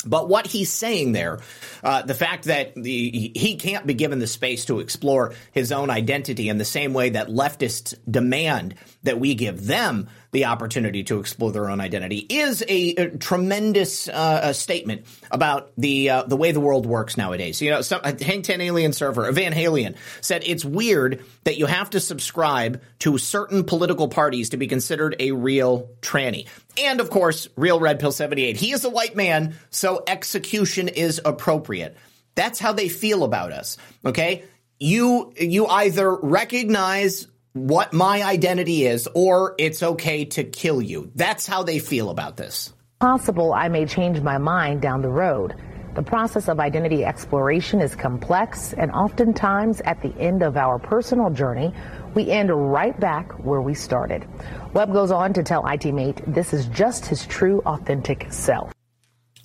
[0.03, 1.39] But what he's saying there,
[1.83, 5.89] uh, the fact that the, he can't be given the space to explore his own
[5.89, 11.19] identity in the same way that leftists demand that we give them the opportunity to
[11.19, 16.51] explore their own identity is a, a tremendous uh, statement about the uh, the way
[16.51, 17.61] the world works nowadays.
[17.61, 21.91] You know, some, Hang Ten Alien server Van Halen said it's weird that you have
[21.91, 26.47] to subscribe to certain political parties to be considered a real tranny.
[26.81, 28.57] And of course, Real Red Pill 78.
[28.57, 31.95] He is a white man, so execution is appropriate.
[32.33, 33.77] That's how they feel about us.
[34.03, 34.43] Okay?
[34.79, 41.11] You you either recognize what my identity is, or it's okay to kill you.
[41.15, 42.73] That's how they feel about this.
[42.99, 45.55] Possible I may change my mind down the road.
[45.95, 51.29] The process of identity exploration is complex, and oftentimes at the end of our personal
[51.29, 51.71] journey,
[52.15, 54.27] we end right back where we started.
[54.73, 58.73] Webb goes on to tell I-Team 8 this is just his true, authentic self.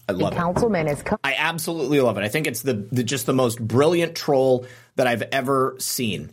[0.08, 1.04] I love the councilman is.
[1.22, 2.24] I absolutely love it.
[2.24, 4.64] I think it's the, the just the most brilliant troll
[4.96, 6.30] that I've ever seen.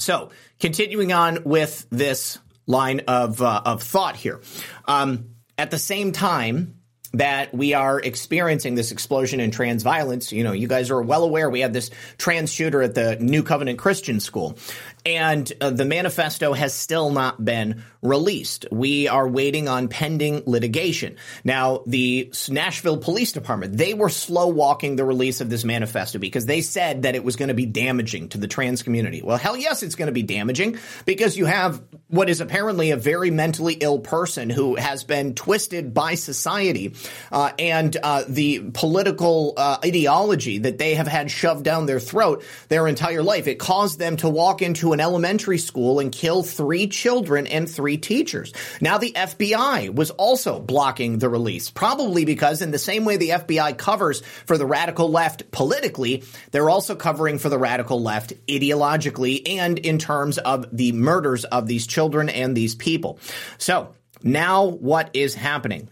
[0.00, 4.40] So, continuing on with this line of uh, of thought here.
[4.86, 6.76] Um, at the same time
[7.12, 11.24] that we are experiencing this explosion in trans violence, you know, you guys are well
[11.24, 14.56] aware we had this trans shooter at the New Covenant Christian School
[15.04, 18.66] and uh, the manifesto has still not been released.
[18.70, 21.16] We are waiting on pending litigation.
[21.44, 26.46] Now, the Nashville Police Department, they were slow walking the release of this manifesto because
[26.46, 29.22] they said that it was going to be damaging to the trans community.
[29.22, 32.96] Well, hell yes, it's going to be damaging because you have what is apparently a
[32.96, 36.94] very mentally ill person who has been twisted by society
[37.30, 42.42] uh, and uh, the political uh, ideology that they have had shoved down their throat
[42.68, 43.46] their entire life.
[43.46, 47.96] It caused them to walk into an elementary school and kill three children and three
[47.96, 48.52] teachers.
[48.80, 53.30] Now the FBI was also blocking the release, probably because in the same way the
[53.30, 59.42] FBI covers for the radical left politically, they're also covering for the radical left ideologically
[59.46, 63.18] and in terms of the murders of these children and these people.
[63.58, 65.90] So now what is happening?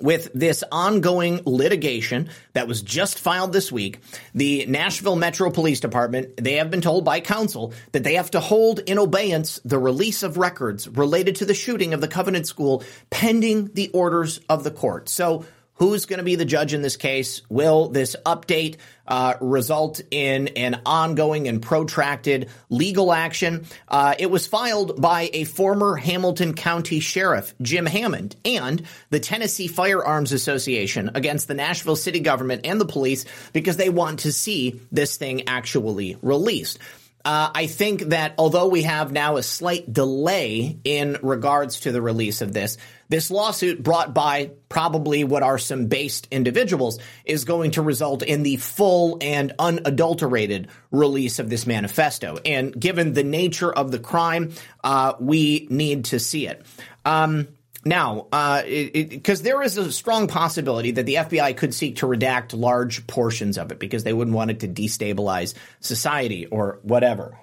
[0.00, 4.00] With this ongoing litigation that was just filed this week,
[4.34, 8.40] the Nashville Metro Police Department, they have been told by counsel that they have to
[8.40, 12.82] hold in abeyance the release of records related to the shooting of the Covenant School
[13.10, 15.08] pending the orders of the court.
[15.08, 15.44] So
[15.80, 17.40] Who's going to be the judge in this case?
[17.48, 18.76] Will this update
[19.06, 23.64] uh, result in an ongoing and protracted legal action?
[23.88, 29.68] Uh, it was filed by a former Hamilton County Sheriff, Jim Hammond, and the Tennessee
[29.68, 33.24] Firearms Association against the Nashville city government and the police
[33.54, 36.78] because they want to see this thing actually released.
[37.24, 42.00] Uh, I think that although we have now a slight delay in regards to the
[42.00, 42.78] release of this,
[43.10, 48.42] this lawsuit brought by probably what are some based individuals is going to result in
[48.42, 52.38] the full and unadulterated release of this manifesto.
[52.46, 54.52] And given the nature of the crime,
[54.82, 56.64] uh, we need to see it.
[57.04, 57.48] Um,
[57.84, 62.52] now, because uh, there is a strong possibility that the FBI could seek to redact
[62.52, 67.38] large portions of it because they wouldn't want it to destabilize society or whatever.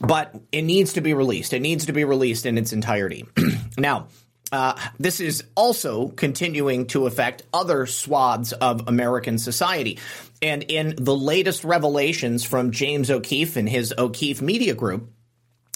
[0.00, 1.52] But it needs to be released.
[1.52, 3.24] It needs to be released in its entirety.
[3.78, 4.08] now,
[4.52, 9.98] uh, this is also continuing to affect other swaths of American society.
[10.40, 15.10] And in the latest revelations from James O'Keefe and his O'Keefe Media Group,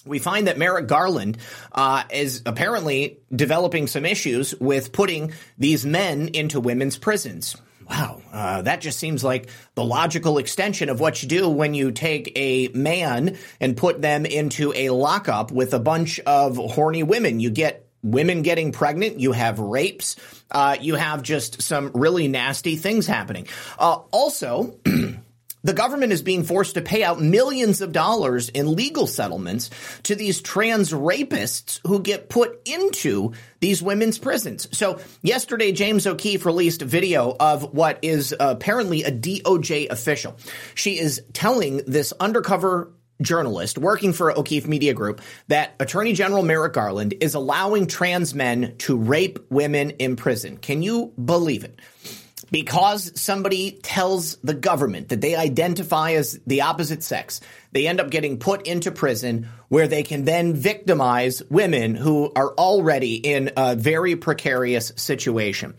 [0.04, 1.38] we find that Merrick Garland
[1.72, 7.56] uh, is apparently developing some issues with putting these men into women's prisons.
[7.90, 11.90] Wow, uh, that just seems like the logical extension of what you do when you
[11.90, 17.40] take a man and put them into a lockup with a bunch of horny women.
[17.40, 20.14] You get women getting pregnant, you have rapes,
[20.52, 23.48] uh, you have just some really nasty things happening.
[23.76, 24.78] Uh, also,
[25.62, 29.70] The government is being forced to pay out millions of dollars in legal settlements
[30.04, 34.68] to these trans rapists who get put into these women's prisons.
[34.76, 40.36] So yesterday, James O'Keefe released a video of what is apparently a DOJ official.
[40.74, 46.72] She is telling this undercover journalist working for O'Keefe Media Group that Attorney General Merrick
[46.72, 50.56] Garland is allowing trans men to rape women in prison.
[50.56, 51.78] Can you believe it?
[52.50, 57.40] Because somebody tells the government that they identify as the opposite sex,
[57.72, 62.52] they end up getting put into prison where they can then victimize women who are
[62.54, 65.74] already in a very precarious situation.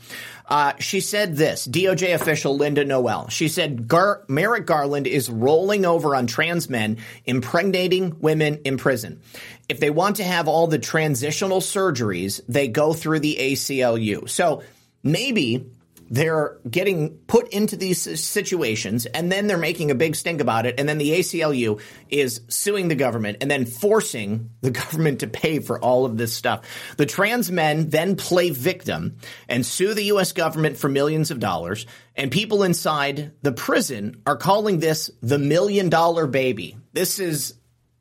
[0.48, 3.30] Uh, she said this, DOJ official Linda Noel.
[3.30, 9.22] She said Gar- Merrick Garland is rolling over on trans men, impregnating women in prison.
[9.70, 14.30] If they want to have all the transitional surgeries, they go through the ACLU.
[14.30, 14.64] So
[15.04, 15.72] maybe
[16.12, 20.76] they're getting put into these situations and then they're making a big stink about it
[20.78, 25.60] and then the ACLU is suing the government and then forcing the government to pay
[25.60, 26.66] for all of this stuff.
[26.98, 31.88] The trans men then play victim and sue the US government for millions of dollars
[32.18, 36.78] and people inside the prison are calling this the million dollar baby.
[36.92, 37.56] This is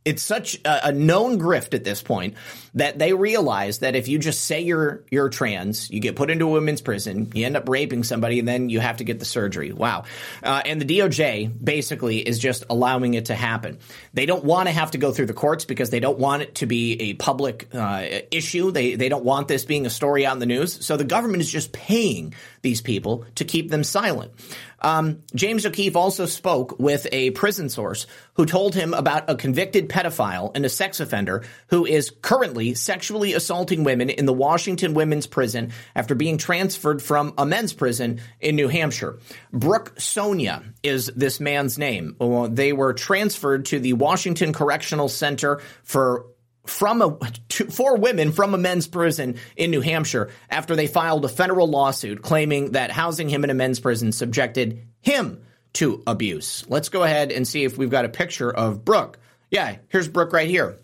[0.05, 2.35] it's such a, a, known grift at this point
[2.75, 6.47] that they realize that if you just say you're you're trans, you get put into
[6.47, 9.27] a women's prison, you end up raping somebody, and then you have to get the
[9.27, 9.73] surgery.
[9.73, 10.05] Wow!
[10.43, 13.79] Uh, and the DOJ basically is just allowing it to happen.
[14.15, 16.55] They don't want to have to go through the courts because they don't want it
[16.57, 18.71] to be a public uh, issue.
[18.71, 20.85] They they don't want this being a story on the news.
[20.85, 22.33] So the government is just paying
[22.63, 24.33] these people to keep them silent.
[24.81, 29.89] Um, James O'Keefe also spoke with a prison source who told him about a convicted
[29.89, 35.27] pedophile and a sex offender who is currently sexually assaulting women in the Washington Women's
[35.27, 39.19] Prison after being transferred from a men's prison in New Hampshire.
[39.53, 42.17] Brooke Sonia is this man's name.
[42.51, 46.27] They were transferred to the Washington Correctional Center for
[46.67, 51.25] from a to, four women from a men's prison in New Hampshire after they filed
[51.25, 55.43] a federal lawsuit claiming that housing him in a men's prison subjected him
[55.75, 56.65] to abuse.
[56.69, 59.19] Let's go ahead and see if we've got a picture of Brooke.
[59.51, 60.79] Yeah, here's Brooke right here.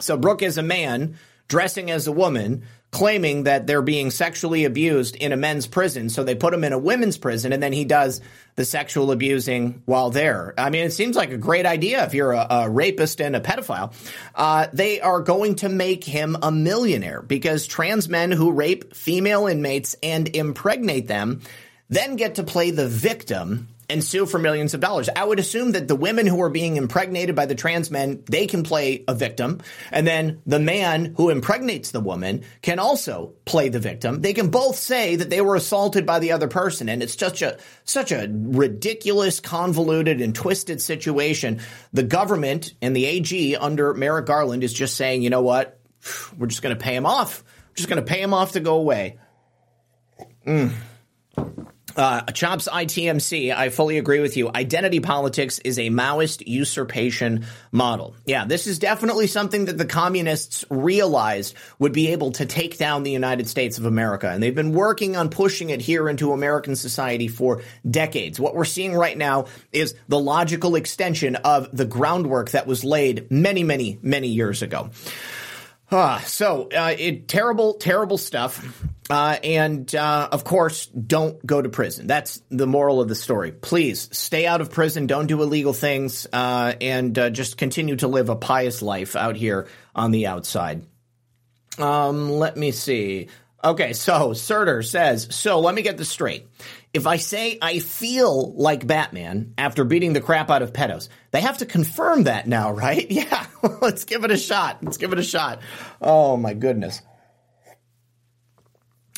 [0.00, 1.16] So Brooke is a man
[1.48, 6.08] dressing as a woman claiming that they're being sexually abused in a men's prison.
[6.08, 8.20] So they put him in a women's prison and then he does
[8.56, 10.54] the sexual abusing while there.
[10.56, 13.40] I mean, it seems like a great idea if you're a, a rapist and a
[13.40, 13.92] pedophile.
[14.34, 19.46] Uh, they are going to make him a millionaire because trans men who rape female
[19.46, 21.42] inmates and impregnate them
[21.90, 25.08] then get to play the victim and sue for millions of dollars.
[25.14, 28.46] I would assume that the women who are being impregnated by the trans men, they
[28.46, 29.60] can play a victim.
[29.90, 34.20] And then the man who impregnates the woman can also play the victim.
[34.20, 36.88] They can both say that they were assaulted by the other person.
[36.88, 41.60] And it's such a, such a ridiculous, convoluted and twisted situation.
[41.94, 45.80] The government and the AG under Merrick Garland is just saying, you know what?
[46.36, 47.42] We're just going to pay him off.
[47.70, 49.18] We're just going to pay him off to go away.
[50.46, 50.72] Mm.
[51.98, 54.48] Uh, Chops ITMC, I fully agree with you.
[54.54, 58.14] Identity politics is a Maoist usurpation model.
[58.24, 63.02] Yeah, this is definitely something that the communists realized would be able to take down
[63.02, 64.30] the United States of America.
[64.30, 68.38] And they've been working on pushing it here into American society for decades.
[68.38, 73.28] What we're seeing right now is the logical extension of the groundwork that was laid
[73.28, 74.90] many, many, many years ago.
[75.90, 78.84] Uh, so, uh, it, terrible, terrible stuff.
[79.10, 82.06] Uh, and uh, of course, don't go to prison.
[82.06, 83.52] That's the moral of the story.
[83.52, 85.06] Please stay out of prison.
[85.06, 89.36] Don't do illegal things, uh, and uh, just continue to live a pious life out
[89.36, 90.82] here on the outside.
[91.78, 93.28] Um, let me see.
[93.64, 96.46] Okay, so Surtur says, so let me get this straight.
[96.94, 101.40] If I say I feel like Batman after beating the crap out of pedos, they
[101.40, 103.10] have to confirm that now, right?
[103.10, 103.46] Yeah,
[103.80, 104.78] let's give it a shot.
[104.82, 105.60] Let's give it a shot.
[106.00, 107.02] Oh my goodness.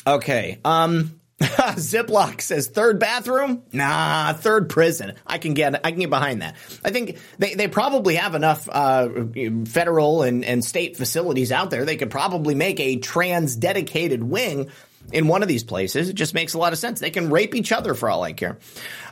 [0.05, 0.59] Okay.
[0.65, 3.63] Um Ziploc says third bathroom?
[3.71, 5.13] Nah, third prison.
[5.25, 6.55] I can get I can get behind that.
[6.85, 9.09] I think they, they probably have enough uh,
[9.65, 11.83] federal and, and state facilities out there.
[11.83, 14.69] They could probably make a trans dedicated wing
[15.11, 16.09] in one of these places.
[16.09, 16.99] It just makes a lot of sense.
[16.99, 18.57] They can rape each other for all I care.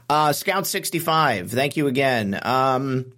[0.09, 2.39] Uh, Scout sixty five, thank you again.
[2.41, 3.13] Um,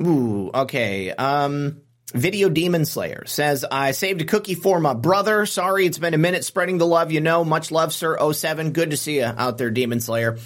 [0.00, 1.10] ooh, okay.
[1.10, 1.82] Um,
[2.14, 5.46] Video Demon Slayer says, I saved a cookie for my brother.
[5.46, 7.44] Sorry, it's been a minute spreading the love, you know.
[7.44, 8.16] Much love, sir.
[8.32, 8.70] 07.
[8.70, 10.38] Good to see you out there, Demon Slayer.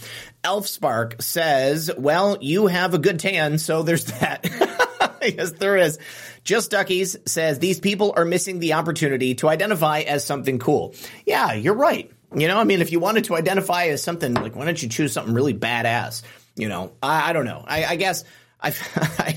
[0.43, 4.47] Elf Spark says, Well, you have a good tan, so there's that.
[5.37, 5.99] yes, there is.
[6.45, 10.95] Just Duckies says, These people are missing the opportunity to identify as something cool.
[11.27, 12.11] Yeah, you're right.
[12.35, 14.89] You know, I mean, if you wanted to identify as something, like, why don't you
[14.89, 16.23] choose something really badass?
[16.57, 17.65] You know, I, I don't know.
[17.67, 18.25] I, I guess
[18.61, 18.75] I,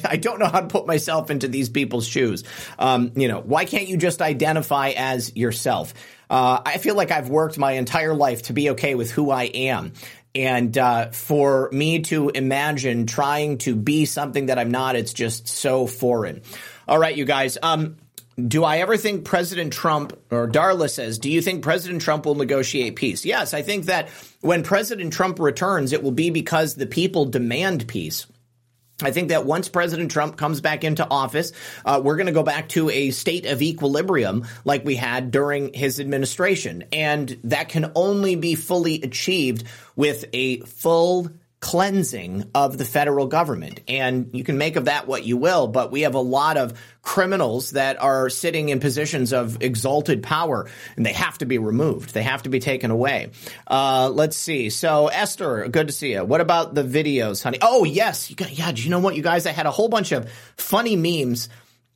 [0.05, 2.43] I don't know how to put myself into these people's shoes.
[2.79, 5.93] Um, you know, why can't you just identify as yourself?
[6.29, 9.43] Uh, I feel like I've worked my entire life to be okay with who I
[9.43, 9.93] am.
[10.33, 15.47] And uh, for me to imagine trying to be something that I'm not, it's just
[15.47, 16.41] so foreign.
[16.87, 17.57] All right, you guys.
[17.61, 17.97] Um,
[18.47, 22.35] do I ever think President Trump, or Darla says, do you think President Trump will
[22.35, 23.25] negotiate peace?
[23.25, 24.09] Yes, I think that
[24.39, 28.25] when President Trump returns, it will be because the people demand peace.
[29.03, 31.51] I think that once President Trump comes back into office,
[31.85, 35.73] uh, we're going to go back to a state of equilibrium like we had during
[35.73, 36.85] his administration.
[36.91, 39.63] And that can only be fully achieved
[39.95, 41.29] with a full
[41.61, 43.81] cleansing of the federal government.
[43.87, 46.73] And you can make of that what you will, but we have a lot of
[47.03, 52.15] criminals that are sitting in positions of exalted power and they have to be removed.
[52.15, 53.29] They have to be taken away.
[53.67, 54.71] Uh, let's see.
[54.71, 56.25] So Esther, good to see you.
[56.25, 57.59] What about the videos, honey?
[57.61, 58.31] Oh, yes.
[58.31, 58.71] You got, yeah.
[58.71, 59.45] Do you know what, you guys?
[59.45, 61.47] I had a whole bunch of funny memes,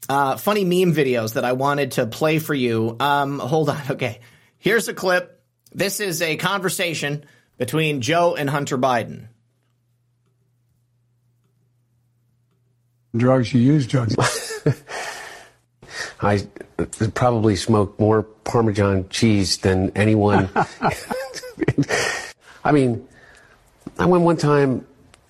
[0.08, 2.96] uh, funny meme videos that I wanted to play for you.
[3.00, 3.82] Um, hold on.
[3.90, 4.20] Okay.
[4.60, 5.42] Here's a clip.
[5.74, 7.26] This is a conversation
[7.58, 9.28] between Joe and Hunter Biden.
[13.18, 14.16] Drugs, you use drugs.
[16.22, 16.46] I
[17.14, 20.50] probably smoke more Parmesan cheese than anyone.
[22.64, 23.08] I mean,
[23.98, 24.86] I went one time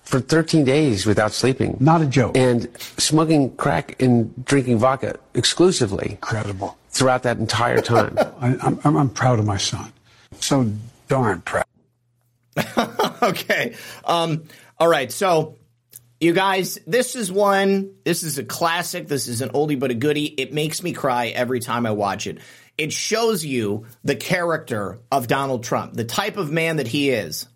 [0.06, 1.76] for 13 days without sleeping.
[1.80, 2.36] Not a joke.
[2.36, 6.12] And smoking crack and drinking vodka exclusively.
[6.12, 6.78] Incredible.
[6.90, 8.16] Throughout that entire time.
[8.40, 9.92] I, I'm, I'm proud of my son.
[10.40, 10.70] So
[11.08, 11.64] darn proud.
[13.22, 13.74] okay.
[14.04, 14.44] Um,
[14.78, 15.10] all right.
[15.12, 15.56] So
[16.26, 19.06] you guys, this is one, this is a classic.
[19.06, 20.26] This is an oldie but a goodie.
[20.26, 22.38] It makes me cry every time I watch it.
[22.76, 27.46] It shows you the character of Donald Trump, the type of man that he is.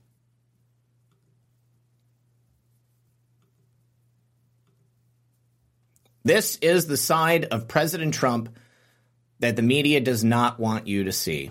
[6.22, 8.56] This is the side of President Trump
[9.40, 11.50] that the media does not want you to see.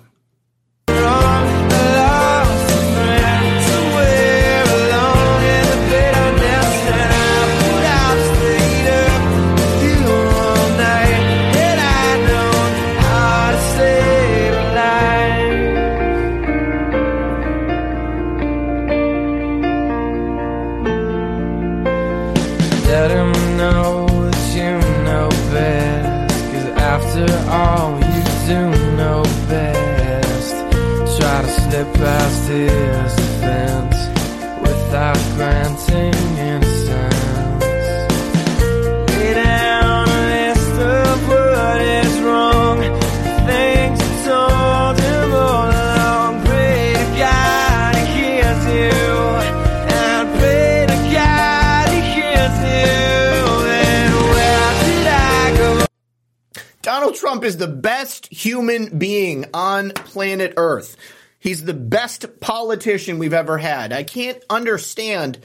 [57.20, 60.96] Trump is the best human being on planet Earth.
[61.38, 63.92] He's the best politician we've ever had.
[63.92, 65.38] I can't understand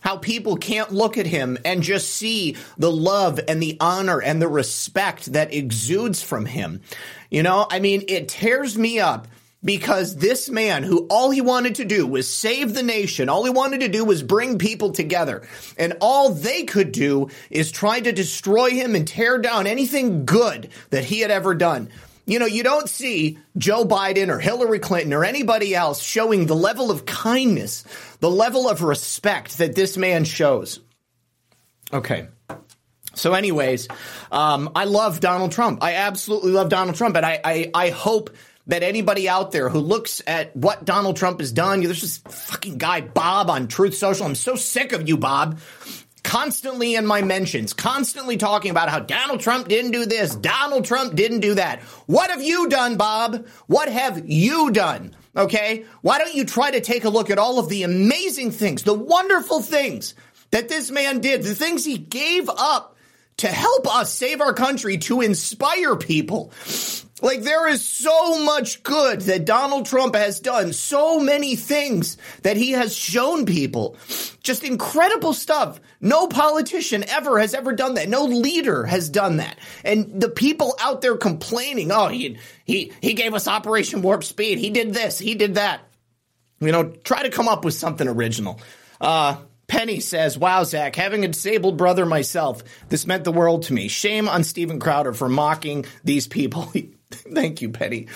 [0.00, 4.40] how people can't look at him and just see the love and the honor and
[4.40, 6.82] the respect that exudes from him.
[7.30, 9.26] You know, I mean, it tears me up
[9.64, 13.50] because this man who all he wanted to do was save the nation, all he
[13.50, 15.42] wanted to do was bring people together,
[15.78, 20.68] and all they could do is try to destroy him and tear down anything good
[20.90, 21.88] that he had ever done.
[22.26, 26.56] You know, you don't see Joe Biden or Hillary Clinton or anybody else showing the
[26.56, 27.84] level of kindness,
[28.20, 30.80] the level of respect that this man shows.
[31.92, 32.28] Okay.
[33.14, 33.88] So, anyways,
[34.32, 35.82] um, I love Donald Trump.
[35.82, 38.30] I absolutely love Donald Trump, and I, I, I hope
[38.66, 42.78] that anybody out there who looks at what Donald Trump has done, there's this fucking
[42.78, 44.26] guy Bob on Truth Social.
[44.26, 45.58] I'm so sick of you, Bob.
[46.22, 51.14] Constantly in my mentions, constantly talking about how Donald Trump didn't do this, Donald Trump
[51.14, 51.82] didn't do that.
[52.06, 53.46] What have you done, Bob?
[53.66, 55.14] What have you done?
[55.36, 55.84] Okay?
[56.00, 58.94] Why don't you try to take a look at all of the amazing things, the
[58.94, 60.14] wonderful things
[60.50, 62.96] that this man did, the things he gave up
[63.38, 66.52] to help us save our country, to inspire people.
[67.24, 72.58] Like there is so much good that Donald Trump has done, so many things that
[72.58, 73.96] he has shown people.
[74.42, 75.80] Just incredible stuff.
[76.02, 78.10] No politician ever has ever done that.
[78.10, 79.58] No leader has done that.
[79.84, 84.58] And the people out there complaining, "Oh, he he he gave us Operation Warp Speed.
[84.58, 85.80] He did this, he did that."
[86.60, 88.60] You know, try to come up with something original.
[89.00, 93.72] Uh Penny says, Wow, Zach, having a disabled brother myself, this meant the world to
[93.72, 93.88] me.
[93.88, 96.70] Shame on Steven Crowder for mocking these people.
[97.34, 98.08] Thank you, Penny.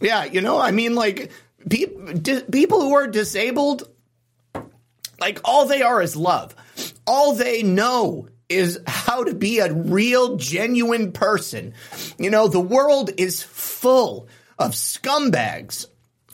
[0.00, 1.30] Yeah, you know, I mean, like,
[1.68, 3.88] pe- di- people who are disabled,
[5.20, 6.54] like, all they are is love.
[7.06, 11.74] All they know is how to be a real, genuine person.
[12.18, 14.28] You know, the world is full
[14.58, 15.86] of scumbags.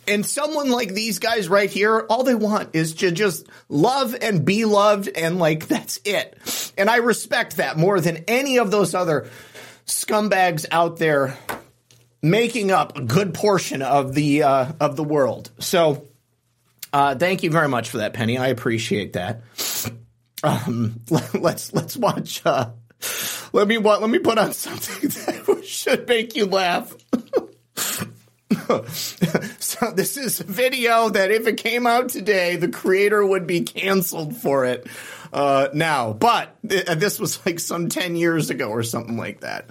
[0.09, 4.45] And someone like these guys right here, all they want is to just love and
[4.45, 6.37] be loved, and like that's it.
[6.77, 9.31] And I respect that more than any of those other
[9.87, 11.39] scumbags out there
[12.23, 15.51] making up a good portion of the uh, of the world.
[15.59, 16.09] So,
[16.93, 18.39] uh, thank you very much for that, Penny.
[18.39, 19.43] I appreciate that.
[20.43, 21.01] Um,
[21.35, 22.43] let's let's watch.
[22.45, 22.71] Uh,
[23.53, 23.79] let me?
[23.79, 25.09] Let me put on something
[25.47, 26.95] that should make you laugh.
[29.59, 33.63] so this is a video that if it came out today, the creator would be
[33.63, 34.87] canceled for it
[35.33, 36.13] uh, now.
[36.13, 39.71] But th- this was like some 10 years ago or something like that.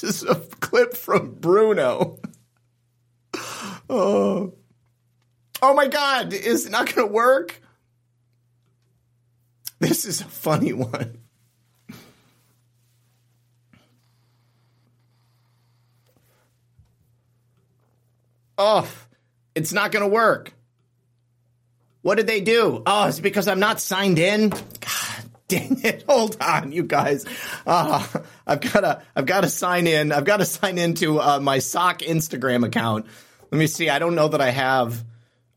[0.00, 2.18] This is a clip from Bruno.
[3.90, 4.54] Oh,
[5.60, 7.60] oh my God, is it not going to work?
[9.80, 11.18] This is a funny one.
[18.56, 18.90] Oh,
[19.54, 20.54] it's not going to work.
[22.00, 22.82] What did they do?
[22.86, 24.50] Oh, it's because I'm not signed in.
[24.50, 25.11] God
[25.52, 26.04] dang it!
[26.08, 27.26] Hold on, you guys.
[27.66, 28.06] Uh,
[28.46, 29.02] I've got to.
[29.14, 30.12] I've got to sign in.
[30.12, 33.06] I've got to sign into uh, my sock Instagram account.
[33.50, 33.90] Let me see.
[33.90, 35.04] I don't know that I have.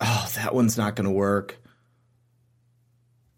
[0.01, 1.57] Oh, that one's not going to work.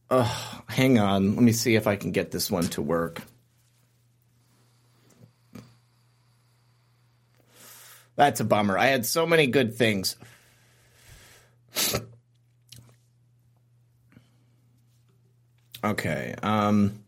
[0.10, 1.36] Oh, hang on.
[1.36, 3.22] Let me see if I can get this one to work.
[8.16, 8.78] That's a bummer.
[8.78, 10.16] I had so many good things.
[15.88, 16.36] Okay.
[16.44, 17.04] Um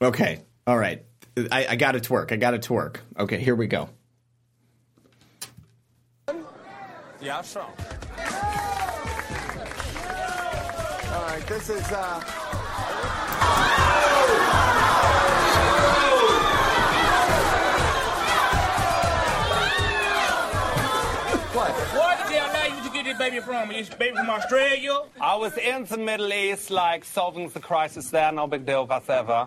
[0.00, 0.40] Okay.
[0.66, 1.04] All right.
[1.50, 2.32] I, I got it to work.
[2.32, 3.00] I got it to work.
[3.18, 3.88] Okay, here we go.
[7.20, 7.62] Yeah, sure.
[7.62, 7.72] All
[11.26, 13.81] right, this is uh
[23.30, 23.70] baby from?
[23.70, 24.98] Is this baby from Australia?
[25.20, 29.46] I was in the Middle East, like solving the crisis there, no big deal whatsoever.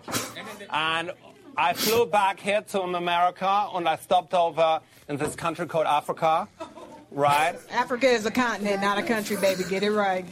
[0.70, 1.10] And
[1.58, 6.48] I flew back here to America and I stopped over in this country called Africa.
[7.10, 7.54] Right?
[7.70, 9.62] Africa is a continent, not a country, baby.
[9.68, 10.24] Get it right.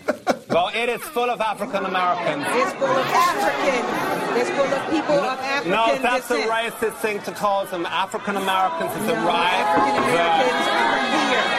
[0.48, 2.44] Well, it is full of African Americans.
[2.48, 4.40] It's full of Africans.
[4.40, 6.02] It's full of people of African Americans.
[6.02, 6.50] No, that's descent.
[6.50, 8.90] a racist thing to call them African Americans.
[9.02, 9.52] Is it No, right?
[9.52, 11.53] African Americans are No, they're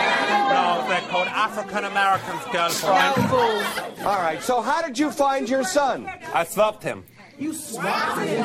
[1.10, 3.16] called African Americans, girlfriend.
[3.16, 4.06] here.
[4.06, 6.10] All right, so how did you find your son?
[6.34, 7.04] I swapped him.
[7.38, 8.40] You swapped it.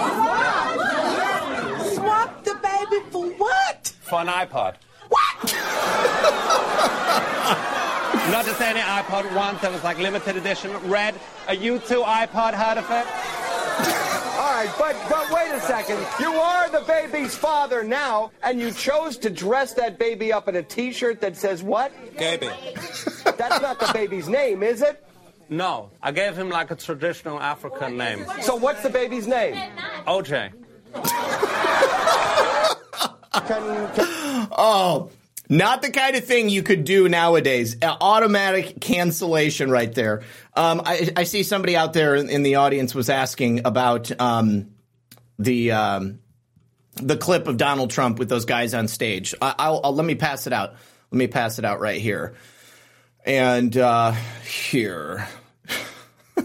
[1.95, 3.93] Swapped the baby for what?
[4.03, 4.75] For an iPod.
[5.09, 5.43] What?
[8.31, 11.15] Not just any iPod, one that was like limited edition, red.
[11.49, 13.07] A U2 iPod, heard of it?
[14.41, 15.99] All right, but but wait a second.
[16.18, 20.57] You are the baby's father now, and you chose to dress that baby up in
[20.57, 21.93] a T-shirt that says what?
[22.16, 22.49] Gaby.
[23.36, 25.05] That's not the baby's name, is it?
[25.51, 28.24] No, I gave him like a traditional African name.
[28.41, 29.57] So what's the baby's name?
[30.07, 30.53] OJ.
[33.47, 35.11] Can, can, Oh,
[35.51, 37.77] not the kind of thing you could do nowadays.
[37.83, 40.23] Automatic cancellation right there.
[40.55, 44.71] Um, I, I see somebody out there in, the audience was asking about um,
[45.39, 46.21] the um,
[46.95, 49.35] the clip of Donald Trump with those guys on stage.
[49.43, 50.75] I, I'll, I'll let me pass it out.
[51.11, 52.35] Let me pass it out right here.
[53.25, 54.13] And uh,
[54.45, 55.29] here.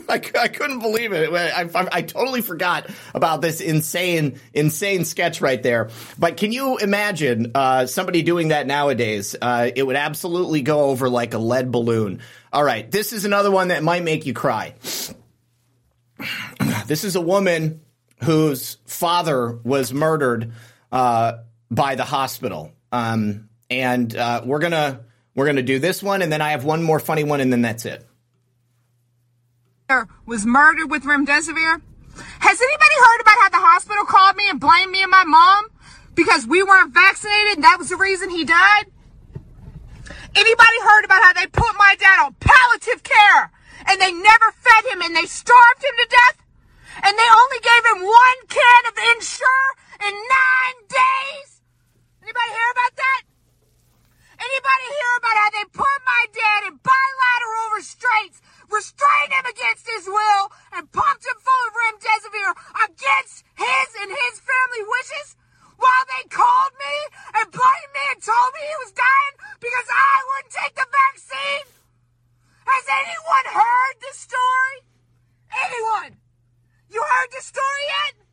[0.09, 1.31] I, I couldn't believe it.
[1.33, 5.89] I, I, I totally forgot about this insane, insane sketch right there.
[6.17, 9.35] But can you imagine uh, somebody doing that nowadays?
[9.41, 12.21] Uh, it would absolutely go over like a lead balloon.
[12.53, 14.75] All right, this is another one that might make you cry.
[16.87, 17.81] This is a woman
[18.23, 20.51] whose father was murdered
[20.91, 21.37] uh,
[21.71, 25.01] by the hospital, um, and uh, we're gonna
[25.33, 27.63] we're gonna do this one, and then I have one more funny one, and then
[27.63, 28.05] that's it.
[30.25, 31.81] Was murdered with remdesivir.
[32.39, 35.69] Has anybody heard about how the hospital called me and blamed me and my mom
[36.15, 38.89] because we weren't vaccinated and that was the reason he died?
[40.35, 43.51] Anybody heard about how they put my dad on palliative care
[43.85, 46.37] and they never fed him and they starved him to death?
[47.05, 49.69] And they only gave him one can of Ensure
[50.01, 51.61] in nine days?
[52.23, 53.21] Anybody hear about that?
[54.35, 60.07] Anybody hear about how they put my dad in bilateral restraints, restrained him against his
[60.11, 62.51] will, and pumped him full of remdesivir
[62.83, 65.39] against his and his family wishes?
[65.79, 66.95] While they called me
[67.39, 71.67] and blamed me and told me he was dying because I wouldn't take the vaccine?
[72.67, 74.77] Has anyone heard this story?
[75.51, 76.19] Anyone?
[76.91, 78.25] You heard the story yet?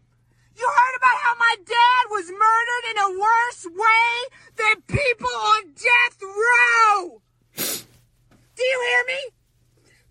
[0.54, 4.12] You heard about how my dad was murdered in a worse way
[4.54, 7.22] than people on death row.
[7.56, 9.22] Do you hear me?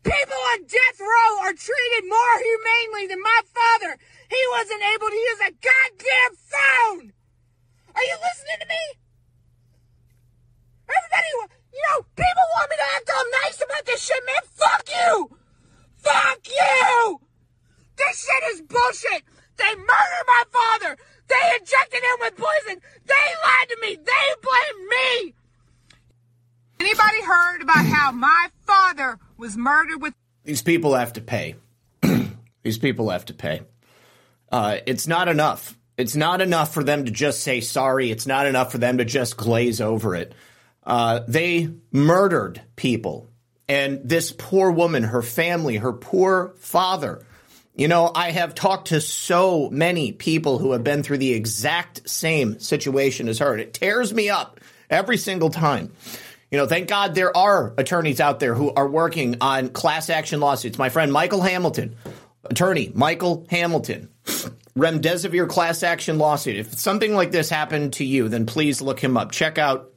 [0.03, 3.97] People on death row are treated more humanely than my father.
[4.29, 7.13] He wasn't able to use a goddamn phone.
[7.93, 8.83] Are you listening to me?
[10.89, 14.43] Everybody, wa- you know, people want me to act all nice about this shit, man.
[14.51, 15.37] Fuck you!
[15.97, 17.21] Fuck you!
[17.95, 19.23] This shit is bullshit.
[19.57, 20.97] They murdered my father.
[21.27, 22.81] They injected him with poison.
[23.05, 23.95] They lied to me.
[23.95, 25.33] They blame me.
[26.79, 30.13] Anybody heard about how my father was murdered with
[30.61, 31.55] These people have to pay.
[32.63, 33.61] These people have to pay.
[34.51, 35.75] Uh, it's not enough.
[35.97, 38.11] It's not enough for them to just say sorry.
[38.11, 40.35] It's not enough for them to just glaze over it.
[40.83, 43.27] Uh, they murdered people.
[43.67, 47.25] And this poor woman, her family, her poor father.
[47.75, 52.07] You know, I have talked to so many people who have been through the exact
[52.07, 53.53] same situation as her.
[53.53, 54.59] and It tears me up
[54.91, 55.91] every single time.
[56.51, 60.41] You know, thank God there are attorneys out there who are working on class action
[60.41, 60.77] lawsuits.
[60.77, 61.95] My friend Michael Hamilton,
[62.43, 64.09] attorney Michael Hamilton,
[64.77, 66.57] remdesivir class action lawsuit.
[66.57, 69.31] If something like this happened to you, then please look him up.
[69.31, 69.90] Check out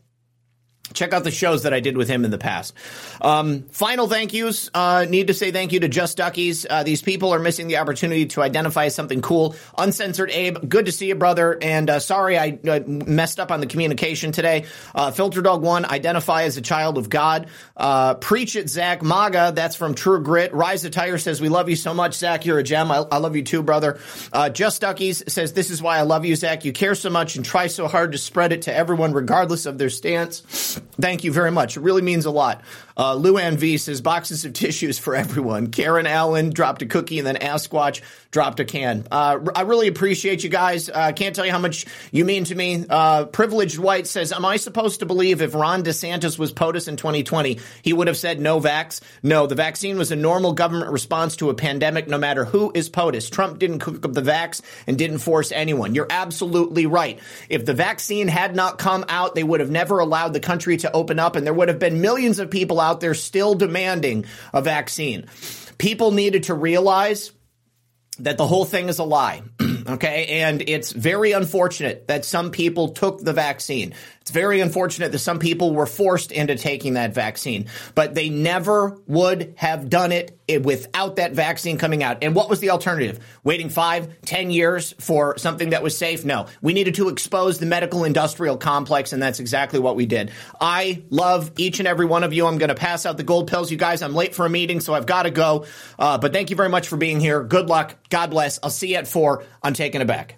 [0.95, 2.73] check out the shows that I did with him in the past.
[3.21, 4.71] Um, final thank yous.
[4.73, 6.67] Uh, need to say thank you to Just Duckies.
[6.69, 9.57] Uh, these people are missing the opportunity to identify something cool.
[9.77, 11.59] Uncensored Abe, good to see you, brother.
[11.61, 14.67] And uh, sorry I uh, messed up on the communication today.
[14.95, 17.49] Uh, Filter Dog One, identify as a child of God.
[17.77, 19.03] Uh, Preach it, Zach.
[19.03, 20.55] Maga, that's from True Grit.
[20.55, 22.47] Rise Attire says we love you so much, Zach.
[22.47, 22.91] You're a gem.
[22.91, 23.99] I, I love you too, brother.
[24.53, 26.65] Just Duckies says this is why I love you, Zach.
[26.65, 29.79] You care so much and try so hard to spread it to everyone, regardless of
[29.79, 30.81] their stance.
[31.01, 31.77] Thank you very much.
[31.77, 32.63] It really means a lot.
[32.97, 35.69] Uh, Luann V says boxes of tissues for everyone.
[35.69, 39.07] Karen Allen dropped a cookie and then Asquatch dropped a can.
[39.11, 40.89] Uh, I really appreciate you guys.
[40.89, 42.85] I uh, can't tell you how much you mean to me.
[42.89, 46.97] Uh, Privileged White says, Am I supposed to believe if Ron DeSantis was POTUS in
[46.97, 49.01] 2020, he would have said no vax?
[49.23, 52.91] No, the vaccine was a normal government response to a pandemic, no matter who is
[52.91, 53.31] POTUS.
[53.31, 55.95] Trump didn't cook up the vax and didn't force anyone.
[55.95, 57.19] You're absolutely right.
[57.49, 60.93] If the vaccine had not come out, they would have never allowed the country to
[60.93, 64.63] open up, and there would have been millions of people out there still demanding a
[64.63, 65.27] vaccine.
[65.79, 67.33] People needed to realize
[68.21, 69.43] that the whole thing is a lie.
[69.89, 70.41] okay.
[70.43, 73.95] And it's very unfortunate that some people took the vaccine.
[74.25, 78.99] It's very unfortunate that some people were forced into taking that vaccine, but they never
[79.07, 82.25] would have done it without that vaccine coming out.
[82.25, 83.23] And what was the alternative?
[83.45, 86.25] Waiting five, ten years for something that was safe?
[86.25, 86.47] No.
[86.63, 90.31] We needed to expose the medical industrial complex, and that's exactly what we did.
[90.59, 92.47] I love each and every one of you.
[92.47, 93.71] I'm going to pass out the gold pills.
[93.71, 95.67] You guys, I'm late for a meeting, so I've got to go.
[95.99, 97.45] Uh, but thank you very much for being here.
[97.45, 97.97] Good luck.
[98.09, 98.59] God bless.
[98.63, 100.37] I'll see you at four I'm Taking It Back.